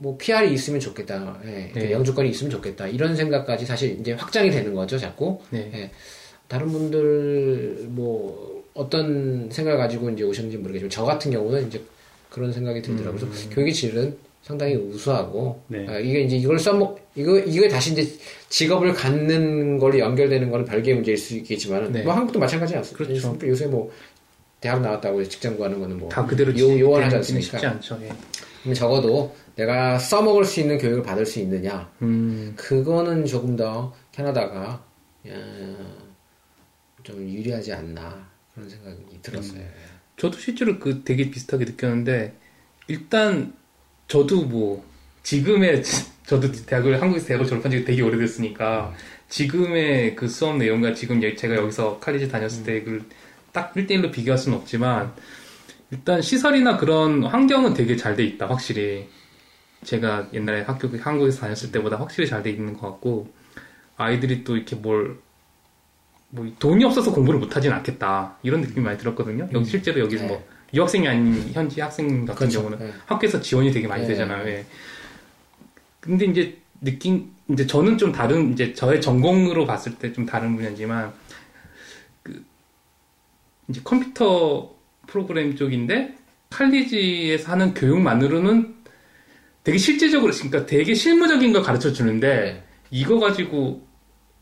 [0.03, 1.39] 뭐 PR이 있으면 좋겠다.
[1.45, 1.93] 예, 그 네.
[1.93, 2.89] 영주권이 있으면 좋겠다.
[2.89, 5.39] 이런 생각까지 사실 이제 확장이 되는 거죠, 자꾸.
[5.51, 5.71] 네.
[5.75, 5.91] 예.
[6.49, 11.83] 다른 분들 뭐 어떤 생각을 가지고 이제 오셨는지 모르겠지만 저 같은 경우는 이제
[12.31, 13.21] 그런 생각이 들더라고요.
[13.29, 15.87] 그래서 교육의 질은 상당히 우수하고 네.
[15.87, 18.09] 아, 이게 이제 이걸 써먹 이거 이거 다시 이제
[18.49, 22.03] 직업을 갖는 걸로 연결되는 거는 별개의 문제일 수 있겠지만 네.
[22.03, 23.05] 뭐 한국도 마찬가지 않습니까?
[23.05, 23.39] 그렇죠.
[23.47, 23.93] 요새 뭐
[24.63, 27.59] 대학 나왔다고 직장 구하는 거는 뭐 다 그대로 요, 요원하지 않습니까?
[27.59, 27.99] 쉽지 않죠.
[28.67, 28.73] 예.
[28.75, 31.90] 적어도 내가 써먹을 수 있는 교육을 받을 수 있느냐.
[32.01, 34.83] 음, 그거는 조금 더 캐나다가
[35.27, 35.96] 어,
[37.03, 39.62] 좀 유리하지 않나 그런 생각이 들었어요.
[40.16, 42.35] 저도 실제로 그 되게 비슷하게 느꼈는데
[42.88, 43.53] 일단
[44.09, 44.83] 저도 뭐
[45.25, 45.83] 지금의
[46.27, 48.94] 저도 대학을 한국에서 대학을 졸업한 지 되게 오래됐으니까
[49.29, 55.12] 지금의 그 수업 내용과 지금 여- 제가 여기서 칼리지 다녔을 때그딱 1대1로 비교할 수는 없지만
[55.90, 59.09] 일단 시설이나 그런 환경은 되게 잘 돼 있다 확실히
[59.85, 63.33] 제가 옛날에 학교 한국에서 다녔을 때보다 확실히 잘 돼 있는 것 같고
[63.97, 65.21] 아이들이 또 이렇게 뭘
[66.31, 69.49] 뭐 돈이 없어서 공부를 못하진 않겠다 이런 느낌이 많이 들었거든요.
[69.53, 70.29] 여기 실제로 여기서 네.
[70.29, 72.62] 뭐 유학생이 아닌 현지 학생 같은 그렇죠.
[72.62, 72.93] 경우는 네.
[73.07, 74.09] 학교에서 지원이 되게 많이 네.
[74.09, 74.47] 되잖아요.
[74.49, 74.64] 예.
[75.99, 81.12] 근데 이제 느낀 이제 저는 좀 다른 이제 저의 전공으로 봤을 때 좀 다른 분야지만
[82.23, 82.45] 그
[83.69, 84.73] 이제 컴퓨터
[85.09, 86.14] 프로그램 쪽인데
[86.51, 88.77] 칼리지에서 하는 교육만으로는
[89.64, 92.64] 되게 실질적으로 그러니까 되게 실무적인 걸 가르쳐 주는데 네.
[92.90, 93.87] 이거 가지고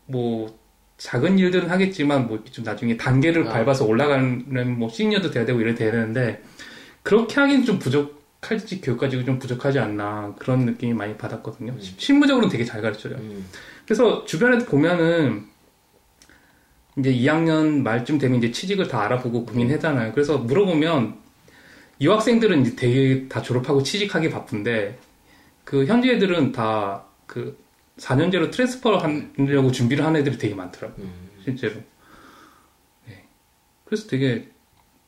[0.05, 0.57] 뭐
[0.97, 3.51] 작은 일들은 하겠지만 뭐 좀 나중에 단계를 아.
[3.53, 6.41] 밟아서 올라가는 뭐 시니어도 돼야 되고 이래 돼야 되는데
[7.03, 11.79] 그렇게 하긴 좀 부족할지 교육 가지고 좀 부족하지 않나 그런 느낌이 많이 받았거든요.
[11.79, 13.19] 시- 실무적으로는 되게 잘 가르쳐줘요.
[13.19, 13.45] 음.
[13.85, 15.45] 그래서 주변에 보면은
[16.97, 20.11] 이제 2학년 말쯤 되면 이제 취직을 다 알아보고 고민하잖아요.
[20.13, 21.15] 그래서 물어보면
[22.01, 24.97] 유학생들은 이제 되게 다 졸업하고 취직하기 바쁜데
[25.69, 27.55] 그 현지 애들은 다 그
[27.99, 28.97] 4년제로 transfer
[29.37, 31.05] 하려고 준비를 하는 애들이 되게 많더라고요.
[31.05, 31.29] 음.
[31.43, 31.75] 실제로.
[33.05, 33.23] 네.
[33.85, 34.47] 그래서 되게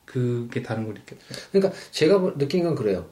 [0.06, 1.48] 그게 다른 걸 느꼈어요.
[1.52, 3.08] 그러니까 제가 보- 느낀 건 그래요.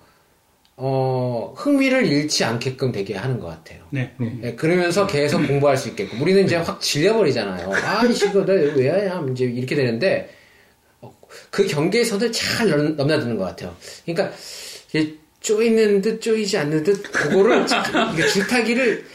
[0.76, 3.84] 어, 흥미를 잃지 않게끔 되게 하는 것 같아요.
[3.90, 4.14] 네.
[4.20, 4.40] 네.
[4.44, 6.22] 예, 그러면서 계속 공부할 수 있게끔.
[6.22, 7.72] 우리는 이제 확 질려버리잖아요.
[7.74, 9.26] 아, 이거 내가 왜 하냐?
[9.32, 10.30] 이제 이렇게 되는데,
[11.02, 11.18] 어,
[11.50, 13.76] 그 경계선을 잘 넘- 넘나드는 것 같아요.
[14.06, 14.36] 그러니까,
[15.42, 17.66] 쪼이는 듯 쪼이지 않는 듯, 그거를,
[18.34, 19.06] 줄타기를,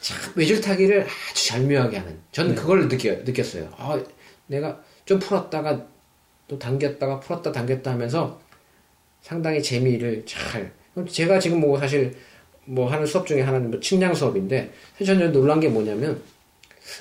[0.00, 2.18] 참 외줄타기를 아주 절묘하게 하는.
[2.32, 3.68] 저는 그걸 느껴, 느꼈어요.
[3.76, 4.00] 아,
[4.46, 5.86] 내가 좀 풀었다가,
[6.46, 8.40] 또 당겼다가 풀었다 당겼다 하면서
[9.20, 10.72] 상당히 재미를 잘.
[11.10, 12.16] 제가 지금 뭐 사실
[12.64, 16.20] 뭐 하는 수업 중에 하나는 뭐 측량 수업인데 사실 저는 놀란 게 뭐냐면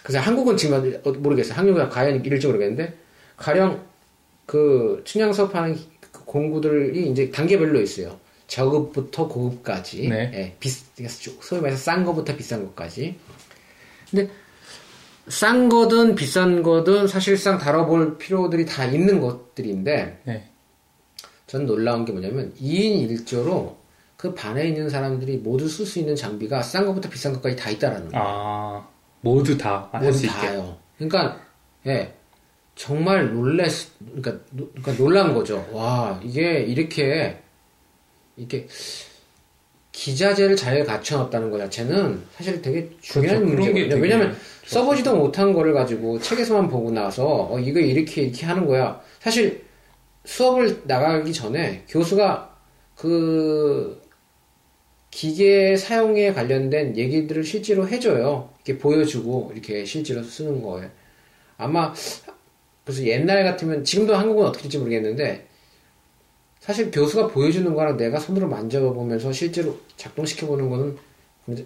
[0.04, 1.58] 그래서 한국은 지금 어- 모르겠어요.
[1.58, 2.94] 한국은 과연 이럴지 모르겠는데
[3.38, 3.82] 가령
[4.46, 5.78] 그 측량 수업하는
[6.12, 8.20] 그 공구들이 이제 단계별로 있어요.
[8.48, 10.08] 저급부터 고급까지.
[10.10, 10.32] 네.
[10.34, 13.16] 예, 비, 소위 말해서 싼 거부터 비싼 것까지.
[14.10, 14.30] 근데
[15.28, 20.50] 싼 거든 비싼 거든 사실상 다뤄볼 필요들이 다 있는 것들인데 네.
[21.46, 23.76] 전 놀라운 게 뭐냐면 2인 1조로
[24.16, 28.10] 그 반에 있는 사람들이 모두 쓸 수 있는 장비가 싼 것부터 비싼 것까지 다 있다라는
[28.10, 28.26] 거예요.
[28.26, 28.88] 아,
[29.22, 30.26] 모두 다할 모두.
[30.28, 30.78] 다요.
[30.98, 31.40] 그러니까
[31.86, 32.14] 예.
[32.76, 35.68] 정말 놀랬 그러니까, 노- 그러니까 놀란 거죠.
[35.72, 37.42] 와, 이게 이렇게
[38.38, 38.67] 이렇게
[39.91, 43.56] 기자재를 잘 갖춰놨다는 것 자체는 사실 되게 중요한 그렇죠.
[43.56, 44.02] 문제거든요.
[44.02, 49.02] 왜냐면 써보지도 못한 거를 가지고 책에서만 보고 나서 어, 이거 이렇게 이렇게 하는 거야.
[49.19, 49.65] 사실
[50.26, 52.56] 수업을 나가기 전에 교수가
[52.95, 54.02] 그
[55.10, 58.50] 기계 사용에 관련된 얘기들을 실제로 해줘요.
[58.63, 60.91] 이렇게 보여주고 이렇게 실제로 쓰는 거예요.
[61.58, 61.91] 아마
[62.84, 65.47] 그래서 옛날 같으면 지금도 한국은 어떻게 될지 모르겠는데
[66.60, 70.98] 사실 교수가 보여주는 거랑 내가 손으로 만져보면서 실제로 작동시켜보는 거는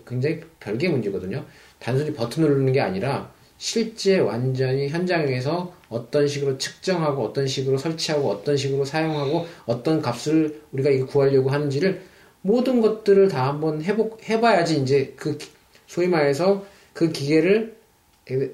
[0.08, 1.44] 굉장히 별개의 문제거든요.
[1.80, 8.58] 단순히 버튼 누르는 게 아니라 실제 완전히 현장에서 어떤 식으로 측정하고 어떤 식으로 설치하고 어떤
[8.58, 12.02] 식으로 사용하고 어떤 값을 우리가 구하려고 하는지를
[12.44, 15.50] 모든 것들을 다 한번 해보, 해봐야지 이제 그 기-
[15.88, 17.76] 소위 말해서 그 기계를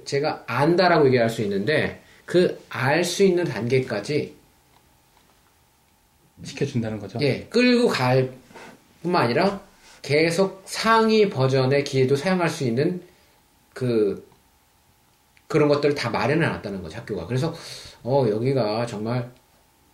[0.06, 4.36] 제가 안다라고 얘기할 수 있는데 그 알 수 있는 단계까지
[6.44, 7.20] 시켜준다는 거죠.
[7.22, 8.32] 예, 끌고 갈
[9.02, 9.62] 뿐만 아니라
[10.02, 13.02] 계속 상위 버전의 기회도 사용할 수 있는
[13.74, 14.28] 그
[15.48, 17.26] 그런 것들을 다 마련해 놨다는 거죠, 학교가.
[17.26, 17.54] 그래서
[18.04, 19.32] 어, 여기가 정말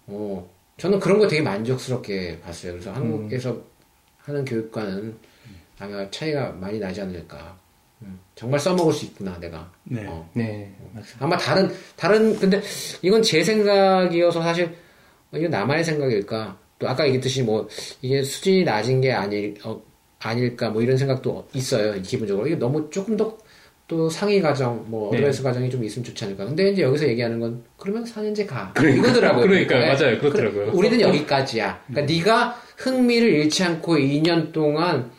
[0.07, 2.73] 어, 저는 그런 거 되게 만족스럽게 봤어요.
[2.73, 3.57] 그래서 한국에서
[4.19, 5.15] 하는 교육과는
[5.79, 7.57] 아마 차이가 많이 나지 않을까.
[8.01, 9.71] 음, 정말 써먹을 수 있구나, 내가.
[9.83, 10.05] 네.
[10.07, 10.29] 어.
[10.33, 11.07] 네, 맞아요.
[11.19, 12.61] 아마 다른 다른 근데
[13.01, 14.82] 이건 제 생각이어서 사실 어,
[15.35, 17.67] 이건 나만의 생각일까 또 아까 얘기했듯이 뭐
[18.01, 19.81] 이게 수준이 낮은 게 아닐 어,
[20.19, 23.37] 아닐까 뭐 이런 생각도 있어요 기본적으로 이게 너무 조금 더
[23.87, 25.17] 또 상위 과정, 뭐 네.
[25.17, 26.45] 어드밴스 과정이 좀 있으면 좋지 않을까.
[26.45, 28.71] 근데 이제 여기서 얘기하는 건 그러면 4년제 가.
[28.73, 29.07] 그러니까.
[29.07, 29.45] 이거더라고요.
[29.45, 29.93] 그러니까, 네.
[29.93, 30.19] 맞아요.
[30.19, 30.71] 그렇더라고요.
[30.73, 31.83] 우리는 여기까지야.
[31.87, 35.11] 그러니까 네가 흥미를 잃지 않고 2년 동안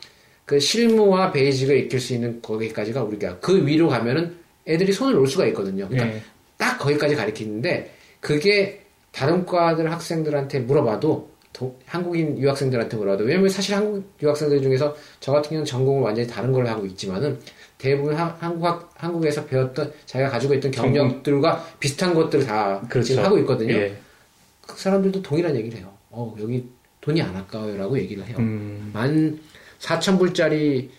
[0.45, 4.35] 그 실무와 베이직을 익힐 수 있는 거기까지가 우리가 그 위로 가면은
[4.67, 5.87] 애들이 손을 놓을 수가 있거든요.
[5.87, 6.21] 그러니까 예.
[6.57, 8.81] 딱 거기까지 가르치는데 그게
[9.15, 15.49] 다른 과들 학생들한테 물어봐도 도- 한국인 유학생들한테 물어봐도 왜냐면 사실 한국 유학생들 중에서 저 같은
[15.51, 17.39] 경우는 전공을 완전히 다른 걸 하고 있지만은
[17.77, 23.07] 대부분 하- 한국 학- 한국에서 배웠던 자기가 가지고 있던 경력들과 비슷한 것들을 다 그렇죠.
[23.07, 23.73] 지금 하고 있거든요.
[23.73, 23.95] 예.
[24.67, 25.93] 그 사람들도 동일한 얘기를 해요.
[26.09, 26.67] 어 여기
[26.99, 28.35] 돈이 안 아까워요라고 얘기를 해요.
[28.39, 29.39] 음, 만
[29.79, 30.91] 4천 불짜리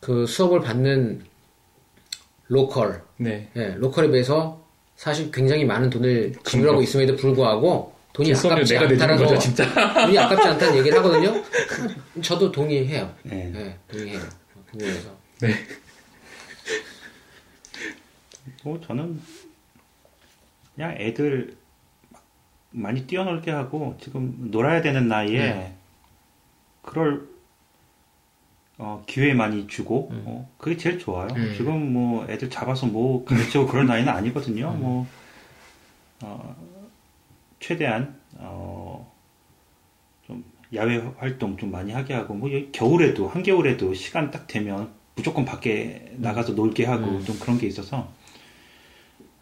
[0.00, 1.22] 그 수업을 받는
[2.48, 3.48] 로컬 네.
[3.56, 4.59] 예, 로컬에 비해서
[5.00, 9.64] 사실 굉장히 많은 돈을 지불하고 있음에도 불구하고 돈이 아깝지 않다는 거죠, 거, 진짜.
[10.04, 11.42] 돈이 아깝지 않다는 얘기를 하거든요.
[12.20, 13.10] 저도 동의해요.
[13.22, 13.50] 네.
[13.56, 14.20] 예, 동의해요.
[14.20, 15.16] 그 부분에서.
[15.40, 15.54] 네.
[18.62, 19.18] 뭐 저는
[20.74, 21.56] 그냥 애들
[22.68, 25.76] 많이 뛰어놀게 하고 지금 놀아야 되는 나이에 네.
[26.82, 27.26] 그럴
[28.82, 31.28] 어, 기회 많이 주고 어, 그게 제일 좋아요.
[31.36, 31.52] 음.
[31.54, 34.70] 지금 뭐 애들 잡아서 뭐 가르치고 그런 나이는 아니거든요.
[34.70, 34.80] 음.
[34.80, 35.06] 뭐
[36.22, 36.56] 어,
[37.60, 39.12] 최대한 어,
[40.26, 40.42] 좀
[40.74, 46.54] 야외 활동 좀 많이 하게 하고 뭐 겨울에도 한겨울에도 시간 딱 되면 무조건 밖에 나가서
[46.54, 47.24] 놀게 하고 음.
[47.24, 48.10] 좀 그런 게 있어서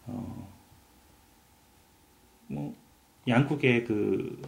[0.07, 0.48] 어,
[2.48, 2.74] 뭐
[3.29, 4.42] 양국의 그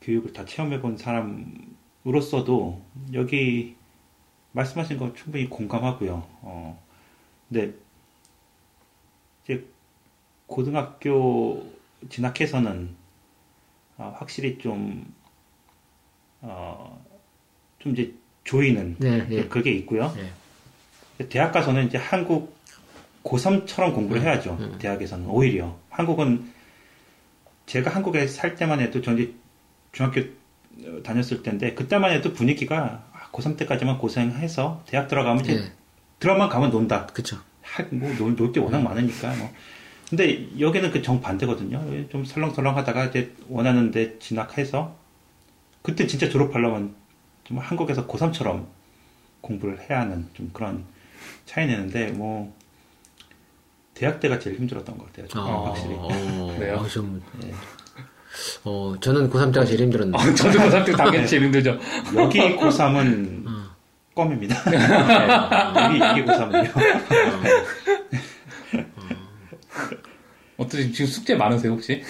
[0.00, 1.75] 교육을 다 체험해 본 사람
[2.06, 2.80] 으로서도
[3.14, 3.74] 여기
[4.52, 6.26] 말씀하신 거 충분히 공감하고요.
[6.42, 6.82] 어,
[7.48, 7.74] 근데
[9.44, 9.64] 이제
[10.46, 11.70] 고등학교
[12.08, 12.94] 진학해서는
[13.98, 15.12] 어, 확실히 좀
[16.40, 17.04] 어,
[17.80, 18.14] 좀 이제
[18.44, 19.44] 조이는 네, 예.
[19.48, 20.14] 그게 있고요.
[20.16, 21.28] 네.
[21.28, 22.56] 대학 가서는 이제 한국
[23.24, 24.56] 고3처럼 공부를 음, 해야죠.
[24.60, 24.78] 음.
[24.78, 26.52] 대학에서는 오히려 한국은
[27.66, 29.34] 제가 한국에 살 때만 해도 전 이제
[29.92, 30.24] 중학교 어,
[31.02, 35.72] 다녔을 때인데 그때만 해도 분위기가 아, 고3 때까지만 고생해서 대학 들어가면 이제 네,
[36.18, 37.06] 들어만 가면 논다.
[37.06, 37.38] 그쵸.
[37.90, 39.50] 뭐놀 게 워낙 많으니까 뭐.
[40.08, 42.08] 근데 여기는 그 정반대거든요.
[42.08, 44.94] 좀 설렁설렁 하다가 이제 원하는 데 진학해서
[45.82, 46.94] 그때 진짜 졸업하려면
[47.44, 48.66] 좀 한국에서 고3처럼
[49.40, 50.84] 공부를 해야 하는 좀 그런
[51.44, 52.54] 차이 내는데 뭐
[53.94, 55.26] 대학 때가 제일 힘들었던 것 같아요.
[55.28, 55.94] 저는 확실히.
[55.98, 56.76] 어, 그래요?
[56.76, 57.52] 어, 좀, 예.
[58.64, 60.18] 어, 저는 고3 때가 제일 힘들었는데.
[60.18, 61.78] 어, 저도 그 사람들 당연히 제일 힘들죠.
[62.16, 63.44] 여기 고3은
[64.14, 64.62] 껌입니다.
[64.70, 64.78] 네,
[65.84, 66.70] 여기, 여기 고3은요.
[70.56, 72.02] 어떠지 지금 숙제 많으세요 혹시?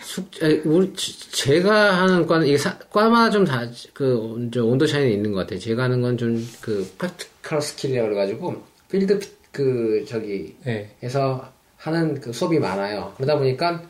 [0.00, 4.16] 숙, 에, 우리, 지- 제가 하는 과는, 이게 사- 과마다 좀 다, 그,
[4.62, 5.58] 온도 차이는 있는 것 같아요.
[5.58, 10.94] 제가 하는 건 좀, 그, practical skill이라고 그래가지고, 필드, 피- 그, 저기, 네.
[11.02, 13.12] 에서 하는 그 수업이 많아요.
[13.18, 13.82] 그러다 보니까, 아,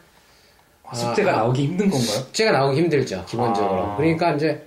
[0.95, 2.11] 숙제가 아, 나오기 힘든 건가요?
[2.11, 3.83] 숙제가 나오기 힘들죠, 기본적으로.
[3.83, 3.97] 아.
[3.97, 4.67] 그러니까 이제,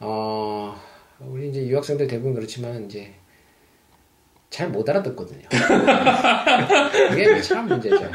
[0.00, 0.74] 어,
[1.20, 3.14] 우리 이제 유학생들 대부분 그렇지만, 이제,
[4.50, 5.42] 잘 못 알아듣거든요.
[7.10, 8.08] 그게 참 문제죠.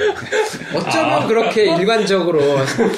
[0.74, 2.40] 어쩌면 그렇게 일관적으로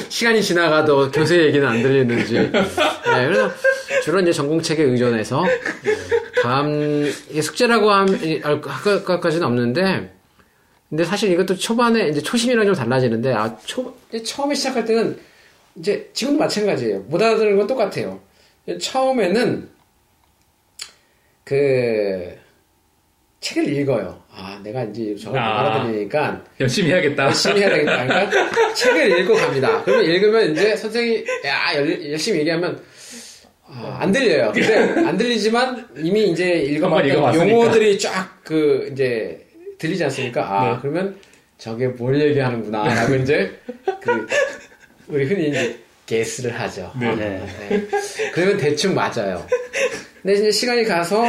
[0.09, 2.33] 시간이 지나가도 교수의 얘기는 안 들리는지.
[2.35, 2.51] 네,
[3.25, 3.49] 그래서
[4.03, 5.43] 주로 이제 전공책에 의존해서
[6.43, 8.61] 다음 이게 숙제라고 할
[9.03, 10.13] 것까지는 없는데
[10.91, 15.17] 근데 사실 이것도 초반에 이제 초심이랑 좀 달라지는데 아, 초 처음에 시작할 때는
[15.77, 16.99] 이제 지금도 마찬가지예요.
[17.07, 18.19] 못 알아듣는 건 똑같아요.
[18.77, 19.69] 처음에는
[21.45, 22.35] 그
[23.39, 24.21] 책을 읽어요.
[24.29, 25.59] 아, 내가 이제 저걸 못 아.
[25.61, 27.23] 알아들으니까 열심히 해야겠다.
[27.27, 28.05] 열심히 해야 되겠다.
[28.05, 29.81] 그러니까 책을 읽고 갑니다.
[29.85, 32.83] 그러면 읽으면 이제 선생님이 야 열, 열심히 얘기하면
[33.65, 34.51] 아, 안 들려요.
[34.53, 34.75] 근데
[35.07, 37.49] 안 들리지만 이미 이제 읽어봤던.
[37.49, 39.47] 용어들이 쫙 그 이제
[39.81, 40.43] 들리지 않습니까?
[40.43, 40.77] 아 네.
[40.81, 41.15] 그러면
[41.57, 43.59] 저게 뭘 얘기하는구나 라고 이제
[43.99, 44.27] 그
[45.07, 46.91] 우리 흔히 이제 게스를 하죠.
[46.99, 47.15] 네.
[47.15, 47.45] 네.
[47.69, 47.87] 네.
[48.33, 49.45] 그러면 대충 맞아요.
[50.21, 51.25] 근데 이제 시간이 가서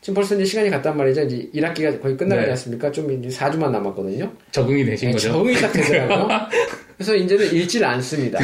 [0.00, 1.22] 지금 벌써 이제 시간이 갔단 말이죠.
[1.22, 2.50] 이제 1학기가 거의 끝나가지 네.
[2.52, 2.90] 않습니까?
[2.90, 4.32] 좀 이제 4주만 남았거든요.
[4.50, 5.32] 적응이 되신 네, 거죠?
[5.32, 6.28] 적응이 딱 되더라고요.
[6.96, 8.38] 그래서 이제는 읽질 않습니다.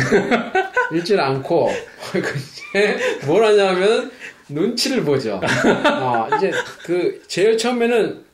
[0.93, 1.71] 읽질 않고
[2.75, 4.11] 이제 뭘 하냐면
[4.49, 5.41] 눈치를 보죠.
[5.87, 6.51] 어, 이제
[6.85, 8.30] 그 제일 처음에는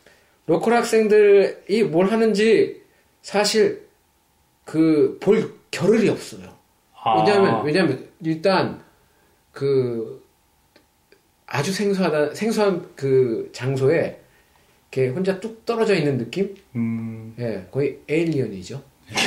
[0.46, 2.82] 로컬 학생들이 뭘 하는지
[3.22, 3.86] 사실
[4.64, 6.48] 그 볼 겨를이 없어요.
[6.94, 7.18] 아.
[7.18, 8.80] 왜냐하면 왜냐하면 일단
[9.52, 10.24] 그
[11.46, 14.20] 아주 생소하다 생소한 그 장소에
[14.90, 16.54] 이렇게 혼자 뚝 떨어져 있는 느낌?
[16.74, 18.82] 음, 예, 거의 에일리언이죠.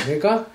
[0.06, 0.48] 그러니까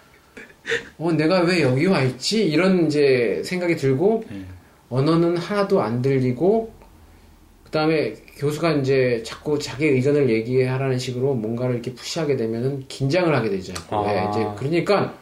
[0.99, 4.45] 어 내가 왜 여기 와 있지 이런 이제 생각이 들고 네.
[4.91, 6.74] 언어는 하나도 안 들리고
[7.75, 13.75] 그다음에 교수가 이제 자꾸 자기 의견을 얘기하라는 식으로 뭔가를 이렇게 푸시하게 되면은 긴장을 하게 되죠.
[13.91, 14.05] 아.
[14.07, 15.19] 네, 이제 그러니까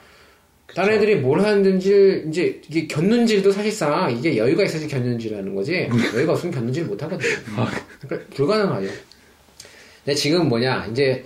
[0.74, 6.54] 다른 애들이 뭘 하는지 이제 이게 견눈질도 사실상 이게 여유가 있어야지 견눈질하는 거지 여유가 없으면
[6.54, 7.36] 견눈질 못 하거든 요.
[8.00, 8.88] 그러니까 불가능하죠.
[10.04, 11.24] 근데 지금 뭐냐 이제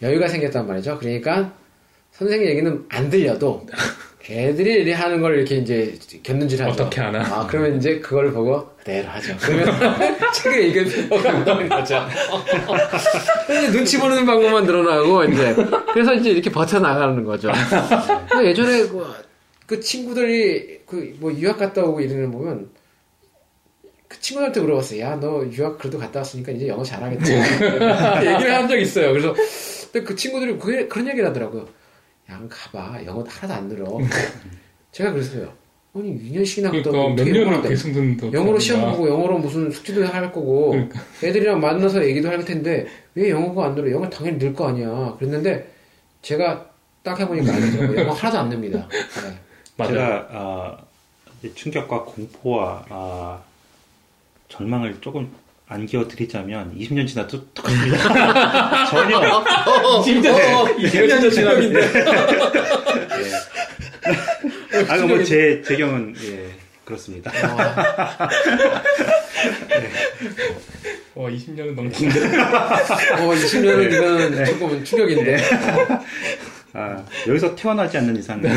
[0.00, 0.96] 여유가 생겼단 말이죠.
[0.98, 1.54] 그러니까
[2.12, 3.66] 선생님 얘기는 안 들려도
[4.30, 6.70] 애들이 하는 걸 이렇게 이제 견눈질 하죠.
[6.84, 7.20] 어떻게 하나?
[7.20, 9.34] 아, 그러면 이제 그걸 보고 그대로 하죠.
[9.40, 9.74] 그러면
[10.34, 12.06] 책을 읽을 필요가 없는 거죠.
[13.48, 15.54] 이제 눈치 보는 방법만 늘어나고 이제
[15.92, 17.50] 그래서 이제 이렇게 버텨 나가는 거죠.
[18.44, 19.06] 예전에 그,
[19.66, 22.68] 그 친구들이 그 뭐 유학 갔다 오고 이러는 거 보면
[24.08, 25.00] 그 친구들한테 물어봤어요.
[25.02, 27.32] 야, 너 유학 그래도 갔다 왔으니까 이제 영어 잘하겠지.
[28.24, 29.10] 얘기를 한 적 있어요.
[29.12, 29.34] 그래서
[29.92, 31.66] 근데 그 친구들이 그, 그런 얘기를 하더라고요.
[32.30, 33.04] 야, 한번 가봐.
[33.06, 33.98] 영어 하나도 안 늘어.
[34.92, 35.52] 제가 그랬어요.
[35.94, 38.32] 아니, 2년씩이나 갔다 그러니까 오고 몇 년을 계속 듣는다.
[38.32, 41.00] 영어로 시험 보고 영어로 무슨 숙제도 할 거고 그러니까.
[41.22, 43.90] 애들이랑 만나서 얘기도 할 텐데 왜 영어가 안 늘어?
[43.90, 45.14] 영어 당연히 늘 거 아니야.
[45.18, 45.72] 그랬는데
[46.22, 46.66] 제가
[47.02, 47.82] 딱 해보니까 아니죠.
[47.96, 48.86] 영어 하나도 안 늡니다.
[48.88, 49.38] 네.
[49.76, 49.92] 맞아.
[49.92, 50.78] 제가 아,
[51.40, 53.42] 이제 충격과 공포와 아,
[54.48, 55.30] 절망을 조금
[55.70, 58.86] 안겨 드리자면 20년 지나도 똑같습니다.
[58.88, 59.44] 전혀.
[60.02, 62.02] 진짜 어, 20년 지났는데.
[64.88, 66.48] 아, 뭐제 제 경은 예
[66.86, 67.30] 그렇습니다.
[71.14, 72.20] 와 20년은 넘긴데.
[72.20, 75.36] 어, 20년은 이건 조금 충격인데.
[76.72, 78.50] 아, 여기서 태어나지 않는 이상 예,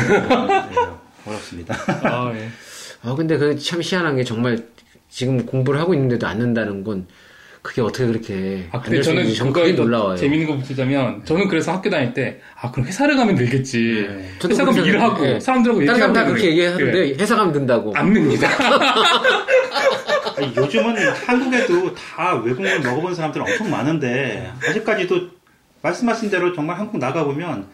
[1.26, 1.74] 어렵습니다.
[2.04, 2.48] 아 예.
[3.02, 4.58] 아 근데 그 참 희한한 게 정말
[5.12, 7.06] 지금 공부를 하고 있는데도 안 는다는 건
[7.60, 10.16] 그게 어떻게 그렇게 아안 근데 될수 저는 더 놀라워요.
[10.16, 14.08] 재밌는 거 붙이자면 저는 그래서 학교 다닐 때 아 그럼 회사를 가면 늘겠지.
[14.38, 15.40] 저도 회사 가면 일을 하고 생각해요.
[15.40, 17.16] 사람들하고 다른 사람 다 얘기하고 그렇게 얘기하는데 그래.
[17.20, 17.94] 회사 가면 된다고.
[17.94, 18.48] 안 늡니다.
[20.38, 25.28] 아니, 요즘은 한국에도 다 외국물 먹어본 사람들 엄청 많은데 아직까지도
[25.82, 27.66] 말씀하신 대로 정말 한국 나가 보면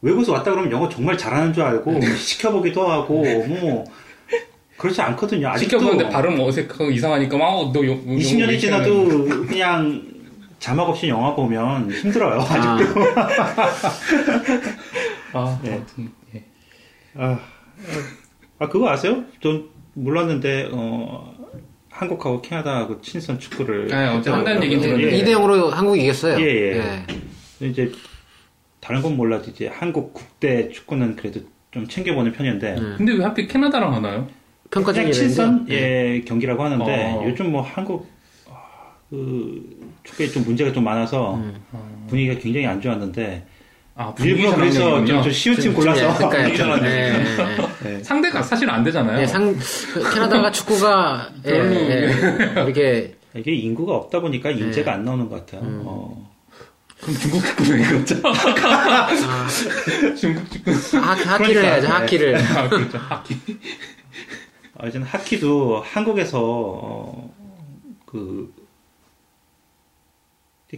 [0.00, 3.84] 외국에서 왔다 그러면 영어 정말 잘하는 줄 알고 시켜보기도 하고 뭐
[4.76, 5.48] 그렇지 않거든요.
[5.48, 10.02] 아직도 시켜보는데 발음 어색하고 이상하니까 막너 20년이 지나도 그냥
[10.58, 12.40] 자막 없이 영화 보면 힘들어요.
[12.40, 12.78] 아,
[15.34, 15.74] 아, 네.
[15.74, 16.44] 아무튼, 예.
[17.16, 17.38] 아,
[18.58, 19.24] 아 그거 아세요?
[19.42, 21.34] 전 몰랐는데 어,
[21.90, 25.16] 한국하고 캐나다하고 친선 축구를 아, 어제 한다는 얘기는 예, 들었는데.
[25.16, 25.22] 예.
[25.22, 26.40] 2대 0으로 한국이 이겼어요.
[26.40, 27.06] 예, 예.
[27.60, 27.92] 이제
[28.80, 32.94] 다른 건 몰라도 이제 한국 국대 축구는 그래도 좀 챙겨보는 편인데 음.
[32.98, 34.28] 근데 왜 하필 캐나다랑 하나요?
[34.74, 35.74] 평가적인 그냥 친선 예.
[35.74, 37.24] 예, 경기라고 하는데 어.
[37.26, 38.10] 요즘 뭐 한국
[38.50, 39.62] 아, 그
[40.02, 41.54] 축구에 좀 문제가 좀 많아서 음.
[42.08, 43.46] 분위기가 굉장히 안 좋았는데
[43.96, 46.18] 아, 일부러 그래서 좀, 좀 쉬운 팀좀 골라서.
[46.34, 47.24] 예, 예,
[47.86, 48.02] 예.
[48.02, 49.20] 상대가 사실 안 되잖아요.
[49.20, 52.10] 예, 상, 그 캐나다가 축구가, 예, 예,
[52.56, 54.96] 이렇게, 이게 인구가 없다 보니까 인재가 네.
[54.96, 55.62] 안 나오는 것 같아요.
[55.62, 55.82] 음.
[55.86, 56.34] 어.
[57.00, 57.82] 그럼 중국 축구는?
[58.24, 59.06] 아,
[60.18, 60.72] 중국 축구.
[60.98, 61.92] 하, 하키를 그러니까, 해야죠, 네.
[61.92, 62.36] 하키를.
[62.36, 62.98] 아, 그렇죠.
[62.98, 63.36] 하키.
[64.76, 67.34] 아, 이제는 하키도 한국에서 어,
[68.06, 68.52] 그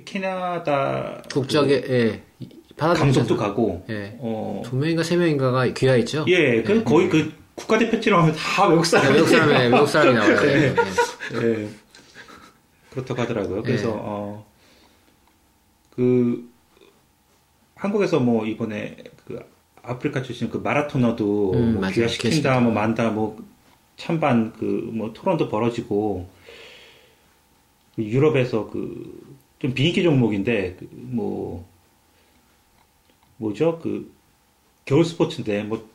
[0.04, 3.36] 캐나다 국적에, 예, 그 받아들이지 감독도?
[3.36, 4.16] 가고 예.
[4.20, 6.26] 어, 두 명인가 세 명인가가 귀화했죠?
[6.28, 10.36] 예, 그 거의 그 국가대표팀 하면 다 외국 예, 사람 외국 사람이, 외국 사람이 나와요.
[10.44, 10.74] 네.
[11.34, 11.62] 예.
[11.62, 11.68] 예.
[12.90, 13.62] 그렇다고 하더라고요.
[13.62, 13.92] 그래서 예.
[13.94, 14.46] 어,
[15.94, 16.46] 그
[17.74, 19.40] 한국에서 뭐 이번에 그
[19.82, 22.60] 아프리카 출신 그 마라토너도 음, 뭐 귀화시킨다.
[22.60, 23.38] 뭐 만다, 뭐
[23.96, 26.28] 찬반 그 뭐 토론도 벌어지고
[27.96, 31.64] 그 유럽에서 그 좀 비인기 종목인데 그 뭐
[33.38, 34.10] 뭐죠 그
[34.84, 35.86] 겨울 스포츠인데 뭐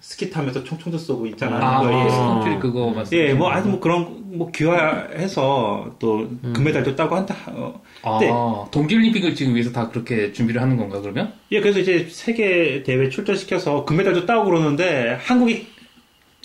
[0.00, 1.62] 스키 타면서 총총도 쏘고 있잖아요.
[1.62, 2.10] 아, 그거, 예.
[2.10, 3.28] 스포츠 그거 맞습니다.
[3.28, 7.36] 예, 뭐, 아니, 뭐, 그런, 뭐, 귀화해서 또, 금메달도 따고 한다.
[7.48, 7.82] 어.
[8.02, 8.30] 아, 네.
[8.70, 11.34] 동계올림픽을 지금 위해서 다 그렇게 준비를 하는 건가, 그러면?
[11.52, 15.66] 예, 그래서 이제 세계 대회 출전시켜서 금메달도 따고 그러는데, 한국이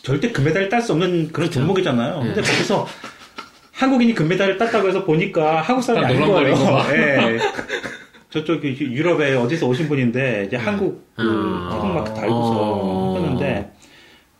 [0.05, 2.19] 절대 금메달을 딸 수 없는 그런 종목이잖아요.
[2.19, 2.85] 근데 거기서
[3.71, 6.55] 한국인이 금메달을 땄다고 해서 보니까 한국 사람이 다 아닌 거예요.
[6.91, 7.39] 예.
[8.29, 11.69] 저쪽 그 유럽에 어디서 오신 분인데, 이제 한국 그 음.
[11.71, 13.15] 태극마크 달고서 어.
[13.15, 13.73] 하는데,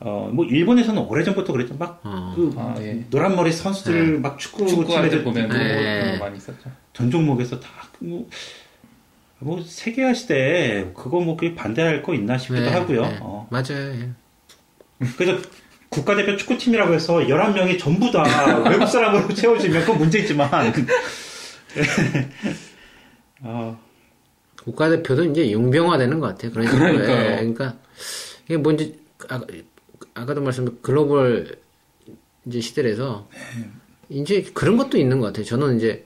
[0.01, 1.75] 어, 뭐, 일본에서는 오래 전부터 그랬죠.
[1.79, 2.33] 막, 어.
[2.35, 3.03] 그, 아, 예.
[3.09, 6.69] 노란 머리 선수들 막 축구 팀에서 보면 거 많이 있었죠.
[6.93, 7.69] 전 종목에서 다,
[7.99, 8.29] 뭐,
[9.39, 13.01] 뭐, 세계화 시대에 그거 뭐, 그게 반대할 거 있나 싶기도 네, 하고요.
[13.01, 13.17] 네.
[13.21, 13.47] 어.
[13.49, 13.93] 맞아요.
[13.95, 14.09] 예.
[15.17, 15.41] 그래서
[15.95, 18.23] 국가대표 축구팀이라고 해서 11명이 전부 다
[18.69, 20.49] 외국 사람으로 채워지면 그건 문제있지만,
[23.41, 23.79] 어,
[24.63, 26.51] 국가대표도 이제 용병화되는 것 같아요.
[26.51, 26.79] 그런 식으로.
[26.79, 27.31] 그러니까요.
[27.31, 27.77] 예, 그러니까
[28.45, 29.41] 이게 뭔지 아,
[30.13, 31.59] 아까도 말씀드린 글로벌
[32.45, 33.29] 이제 시대라서
[34.09, 35.45] 이제 그런 것도 있는 것 같아요.
[35.45, 36.05] 저는 이제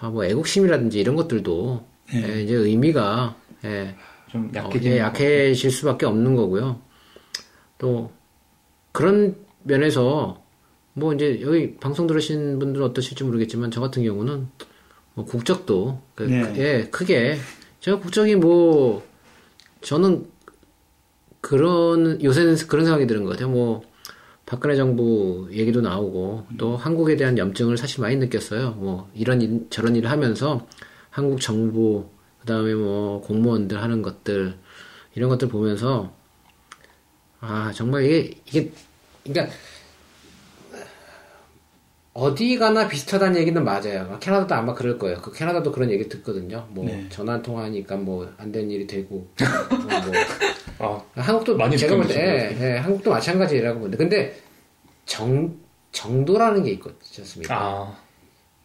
[0.00, 3.94] 아, 뭐 애국심이라든지 이런 것들도 예, 이제 의미가 예,
[4.30, 6.80] 좀 어, 약해지는 예, 것 약해질 수밖에 없는 거고요.
[7.78, 8.10] 또
[8.96, 10.42] 그런 면에서
[10.94, 14.48] 뭐 이제 여기 방송 들으신 분들은 어떠실지 모르겠지만 저 같은 경우는
[15.12, 16.40] 뭐 국적도 그, 네.
[16.40, 17.36] 크- 예, 크게
[17.80, 19.06] 제가 국적이 뭐
[19.82, 20.26] 저는
[21.42, 23.50] 그런 요새는 그런 생각이 드는 것 같아요.
[23.50, 23.82] 뭐
[24.46, 28.70] 박근혜 정부 얘기도 나오고 또 한국에 대한 염증을 사실 많이 느꼈어요.
[28.78, 30.66] 뭐 이런 일, 저런 일을 하면서
[31.10, 32.08] 한국 정부
[32.40, 34.54] 그다음에 뭐 공무원들 하는 것들
[35.14, 36.14] 이런 것들 보면서
[37.48, 38.70] 아 정말 이게 이게
[39.24, 39.54] 그러니까
[42.12, 44.16] 어디 가나 비슷하다는 얘기는 맞아요.
[44.20, 45.18] 캐나다도 아마 그럴 거예요.
[45.20, 46.66] 그 캐나다도 그런 얘기 듣거든요.
[46.70, 47.06] 뭐 네.
[47.10, 49.28] 전화 통화하니까 뭐안 되는 일이 되고
[50.78, 54.40] 뭐 아, 한국도 많이 제가 볼 때, 예, 예, 한국도 마찬가지라고 보는데, 근데
[55.04, 55.56] 정
[55.92, 57.54] 정도라는 게 있지 않습니까?
[57.56, 57.96] 아,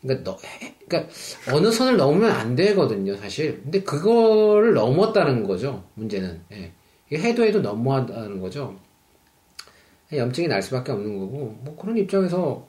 [0.02, 1.14] 그러니까 너, 해- 그러니까
[1.54, 3.62] 어느 선을 넘으면 안 되거든요, 사실.
[3.64, 6.42] 근데 그거를 넘었다는 거죠, 문제는.
[6.54, 6.72] 예.
[7.14, 8.78] 해도 해도 넘어한다는 거죠.
[10.14, 12.68] 염증이 날 수밖에 없는 거고, 뭐 그런 입장에서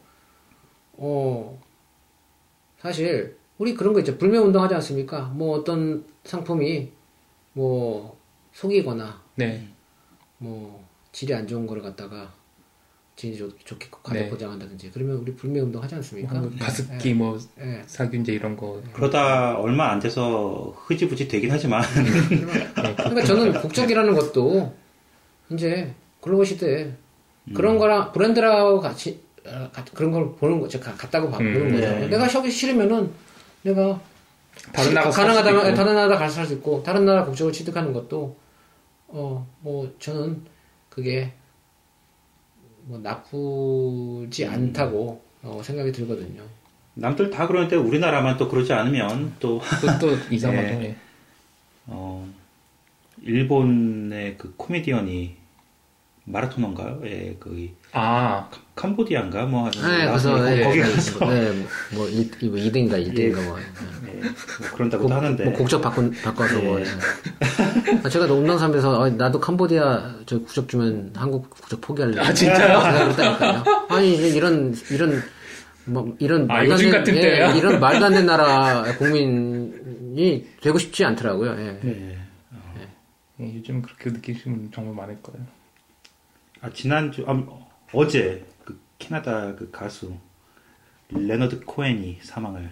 [0.95, 1.61] 어
[2.79, 5.27] 사실 우리 그런 거 있죠, 불매 운동 하지 않습니까?
[5.27, 6.91] 뭐 어떤 상품이
[7.53, 8.19] 뭐
[8.53, 9.69] 속이거나 네.
[10.39, 12.33] 뭐 질이 안 좋은 거를 갖다가
[13.37, 14.29] 좋, 좋게 가져 네.
[14.29, 16.35] 포장한다든지 그러면 우리 불매 운동 하지 않습니까?
[16.41, 17.83] 뭐 가습기 뭐 예.
[17.87, 18.83] 살균제 이런 거.
[18.93, 21.83] 그러다 얼마 안 돼서 흐지부지 되긴 하지만
[22.75, 24.75] 그러니까 저는 국적이라는 것도
[25.51, 26.93] 이제 글로벌 시대에
[27.55, 30.79] 그런 거랑 브랜드라고 같이 어, 가- 그런 걸 보는 거죠.
[30.81, 31.89] 가- 같다고 봐- 음, 보는 거죠.
[31.99, 32.09] 네.
[32.09, 33.11] 내가 저기 싫으면은
[33.63, 34.01] 내가
[34.73, 35.75] 다른 나라 살 가능하다면.
[35.75, 38.37] 다른 나라 가서 살수 있고 다른 나라 국적을 취득하는 것도
[39.09, 40.43] 어 뭐 저는
[40.89, 41.33] 그게
[42.93, 44.53] 뭐 나쁘지 음.
[44.53, 46.43] 않다고 어, 생각이 들거든요.
[46.93, 50.79] 남들 다 그러는데 우리나라만 또 그러지 않으면 또 그것도 이상하죠.
[50.79, 50.85] 네.
[50.85, 50.97] 예.
[51.87, 52.29] 어,
[53.23, 55.37] 일본의 그 코미디언이
[56.25, 57.01] 마라토너인가요?
[57.05, 61.51] 예, 그 아, 캄보디아인가 뭐 하는 네, 그래서 예, 거기 예, 가서 네,
[61.95, 63.59] 뭐 2, 뭐 2등인가 1등인가 뭐.
[63.59, 64.31] 예, 뭐
[64.75, 66.81] 그런다고도 하는데 뭐 국적 바꾼, 바꿔서 뭐.
[66.81, 66.85] 예.
[68.05, 72.21] 아, 제가 농담삼에서 어, 나도 캄보디아 저 국적 주면 한국 국적 포기할래.
[72.21, 72.79] 아, 진짜요?
[73.05, 73.65] 그랬다니까요.
[73.89, 75.21] 아니 이런 이런
[75.87, 77.59] 뭐 이런 아, 말도 안 요즘 된- 같은 예?
[77.59, 81.57] 이런 말도 안 되는 나라 국민이 되고 싶지 않더라고요.
[81.59, 81.81] 예.
[81.85, 82.19] 예.
[83.41, 85.45] 예, 요즘 그렇게 느끼시는 분 정말 많을 거예요.
[86.63, 87.43] 아, 지난주 아,
[87.93, 90.13] 어제 그 캐나다 그 가수
[91.11, 92.71] 레너드 코엔이 사망을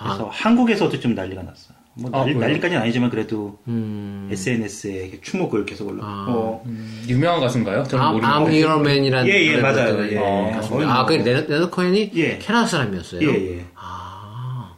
[0.00, 1.76] 해서 한국에서도 좀 난리가 났어요.
[1.94, 2.48] 뭐 아, 난리, 그래요?
[2.48, 4.28] 난리까지는 아니지만 그래도 음.
[4.32, 6.02] SNS에 추모글 계속 올라.
[6.04, 6.26] 아.
[6.28, 7.82] 어, 음, 유명한 가수인가요?
[7.82, 8.40] 저는 아.
[8.40, 10.10] I'm Your Man이라는 예, 예, 노래 맞아요.
[10.10, 10.14] 예.
[10.54, 10.98] 맞습니다.
[11.00, 12.38] 아, 그 뭐- 레너, 레너 코엔이 예.
[12.38, 13.20] 캐나다 사람이었어요.
[13.28, 13.66] 예, 예.
[13.74, 14.74] 아,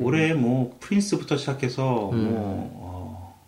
[0.00, 2.30] 올해 뭐 프린스부터 시작해서 음.
[2.30, 3.40] 뭐 어,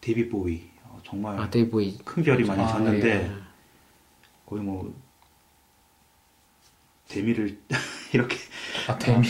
[0.00, 0.69] 데이비드 보위 어,
[1.10, 1.98] 정말 아 데이비드 보위.
[2.04, 3.30] 큰 별이 많이 아, 졌는데 예.
[4.46, 4.94] 거의 뭐
[7.08, 7.58] 대미를
[8.12, 8.36] 이렇게
[8.86, 9.26] 아, 대미.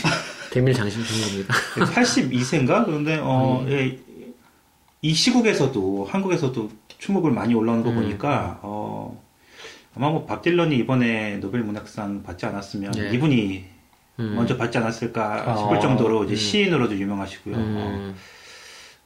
[0.51, 1.53] 대미를 장식 중입니다.
[1.75, 3.71] 82세인가 그런데 어, 음.
[3.71, 3.99] 예,
[5.01, 6.69] 이 시국에서도 한국에서도
[6.99, 7.95] 추모글을 많이 올라오는 거 음.
[7.95, 9.19] 보니까 어,
[9.95, 13.09] 아마 뭐 밥 딜런이 이번에 노벨 문학상 받지 않았으면 예.
[13.11, 13.65] 이분이
[14.19, 14.35] 음.
[14.35, 16.35] 먼저 받지 않았을까 아, 싶을 정도로 이제 음.
[16.35, 17.55] 시인으로도 유명하시고요.
[17.55, 18.15] 어, 음.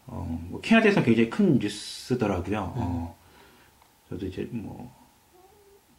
[0.07, 2.73] 어, 뭐 캐나다에서 굉장히 큰 뉴스더라고요.
[2.77, 2.81] 음.
[2.81, 3.15] 어,
[4.09, 4.93] 저도 이제 뭐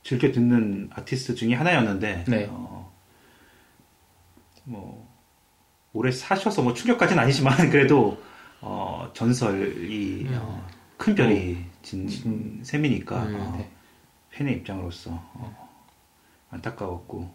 [0.02, 2.46] 즐겨 듣는 아티스트 중에 하나였는데, 네.
[2.50, 2.92] 어,
[4.64, 5.08] 뭐
[5.92, 8.22] 오래 사셔서 뭐 충격까지는 아니지만 그래도
[8.60, 13.70] 어, 전설이 어, 큰 별이 진, 진- 셈이니까 음, 어, 네.
[14.30, 15.68] 팬의 입장으로서 어,
[16.50, 17.34] 안타까웠고,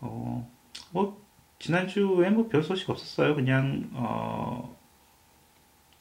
[0.00, 0.50] 어,
[0.90, 1.24] 뭐
[1.58, 3.34] 지난주에 뭐 별 소식 없었어요.
[3.34, 4.76] 그냥 어,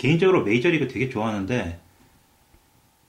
[0.04, 1.80] 개인적으로 메이저리그 되게 좋아하는데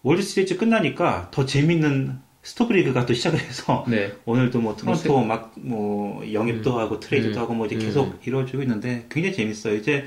[0.04, 4.12] 월드 시리즈 끝나니까 더 재밌는 스토브리그가 또 시작을 해서 네.
[4.24, 7.42] 오늘도 뭐 토론토 막뭐 영입도 하고 트레이드도 음.
[7.42, 7.80] 하고 뭐 이제 음.
[7.80, 9.74] 계속 이루어지고 있는데 굉장히 재밌어요.
[9.74, 10.06] 이제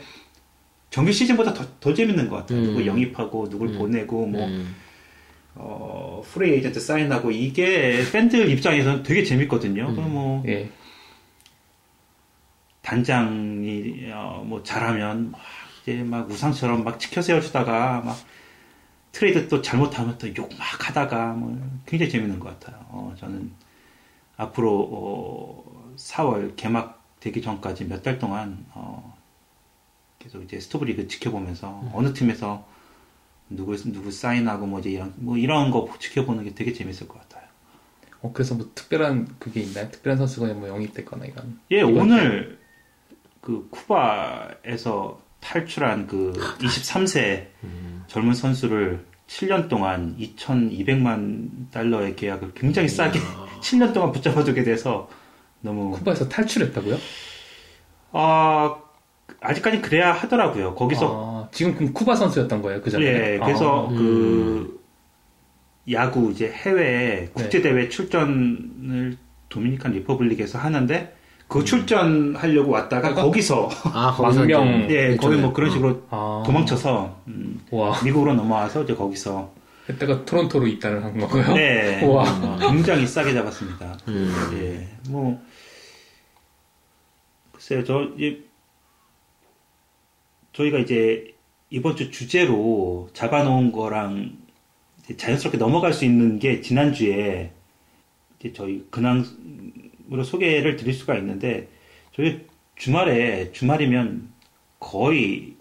[0.90, 2.60] 정규 시즌보다 더, 더 재밌는 것 같아요.
[2.60, 2.64] 음.
[2.64, 3.78] 누구 영입하고 누굴 음.
[3.78, 4.74] 보내고 뭐 음.
[5.56, 9.90] 어, 프리 에이전트 사인하고 이게 팬들 입장에서는 되게 재밌거든요.
[9.90, 9.96] 음.
[9.96, 10.70] 그럼 뭐 예.
[12.82, 15.42] 단장이 어, 뭐 잘하면 막
[15.88, 18.18] 이제 막 우상처럼 막 지켜 세워주다가 막
[19.14, 22.86] 트레이드 또 잘못하면 또 욕 막 하다가 뭐 굉장히 재밌는 것 같아요.
[22.90, 23.54] 어, 저는
[24.38, 29.18] 앞으로 어, 4월 개막 되기 전까지 몇 달 동안 어,
[30.20, 32.68] 계속 이제 스토브리그 지켜보면서 어느 팀에서
[33.50, 37.48] 누구 누구 사인하고 뭐 이제 이런 뭐 이런 거 지켜보는 게 되게 재밌을 것 같아요.
[38.22, 39.90] 어, 그래서 뭐 특별한 그게 있나요?
[39.92, 41.60] 특별한 선수가 뭐 영입됐거나 이런.
[41.72, 42.60] 예, 오늘
[43.42, 47.48] 그 쿠바에서 탈출한 그 23세
[48.08, 53.20] 젊은 선수를 7년 동안 2,200만 달러의 계약을 굉장히 싸게
[53.62, 55.10] 7년 동안 붙잡아두게 돼서
[55.62, 56.98] 너무 쿠바에서 탈출했다고요?
[58.12, 58.76] 아
[59.40, 60.76] 아직까지 그래야 하더라고요.
[60.76, 63.06] 거기서 아, 지금 그럼 쿠바 선수였던 거예요, 그 전에?
[63.06, 64.84] 예, 그래서 아, 그
[65.92, 69.18] 야구 이제 해외 국제 대회 출전을
[69.50, 71.17] 도미니칸 리퍼블릭에서 하는데
[71.48, 74.84] 그 출전하려고 왔다가 그러니까 거기서 아, 거기서 망명.
[74.86, 76.44] 이제 예, 거기 뭐 일종의- 그런 식으로 아.
[76.46, 79.52] 도망쳐서 음, 와, 미국으로 넘어와서 이제 거기서
[79.86, 81.54] 그때가 토론토로 입단을 한 거고요?
[81.54, 82.58] 네, 와.
[82.60, 83.98] 굉장히 싸게 잡았습니다.
[84.10, 84.34] 음.
[84.56, 85.42] 예, 뭐
[87.54, 88.44] 글쎄요, 저 이제
[90.52, 91.34] 저희가 이제
[91.70, 94.38] 이번 주 주제로 잡아놓은 거랑
[95.04, 97.52] 이제 자연스럽게 넘어갈 수 있는 게 지난 주에
[98.40, 99.24] 이제 저희 근황
[100.12, 101.68] 으로 소개를 드릴 수가 있는데
[102.16, 102.46] 저희
[102.76, 104.30] 주말에 주말이면
[104.80, 105.56] 거의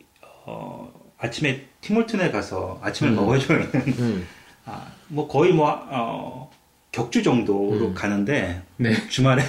[0.45, 3.17] 어, 아침에 티몰튼에 가서 아침을 음.
[3.17, 4.27] 먹어줘야 하는 음.
[4.65, 6.51] 아, 뭐 거의 뭐 어,
[6.93, 7.95] 격주 정도로 음.
[7.95, 8.95] 가는데 네.
[9.09, 9.43] 주말에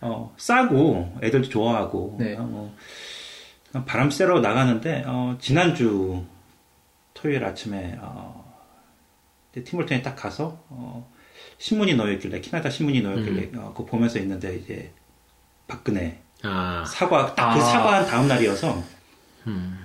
[0.00, 2.36] 어, 싸고 애들도 좋아하고 네.
[2.36, 2.74] 어, 뭐
[3.84, 6.24] 바람 쐬러 나가는데 어, 지난주
[7.14, 8.44] 토요일 아침에 어,
[9.52, 11.10] 티몰튼에 딱 가서 어,
[11.58, 14.92] 신문이 놓여있길래 캐나다 신문이 놓여있길래 어, 그거 보면서 있는데 이제
[15.66, 17.64] 박근혜 아, 사과 딱그 아.
[17.64, 18.82] 사과한 다음 날이어서
[19.46, 19.78] 음.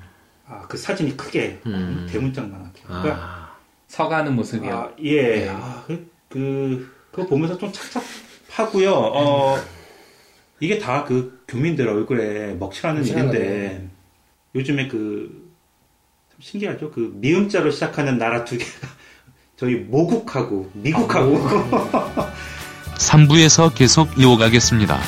[0.48, 2.08] 아, 그 사진이 크게 음.
[2.10, 3.56] 대문짝만하게 그러니까 아,
[3.88, 4.74] 서가는 모습이요.
[4.74, 5.50] 아, 예.
[5.50, 8.94] 아, 그, 그, 그거 보면서 좀 착잡하고요.
[8.94, 9.58] 어,
[10.60, 13.06] 이게 다 그 교민들 얼굴에 먹칠하는.
[13.06, 13.90] 일인데,
[14.56, 15.52] 요즘에 그,
[16.32, 16.92] 참 신기하죠?
[16.92, 18.72] 그 미음자로 시작하는 나라 두 개가,
[19.62, 21.38] 저희 모국하고 미국하고,
[22.98, 25.00] 3부에서 계속 이어가겠습니다.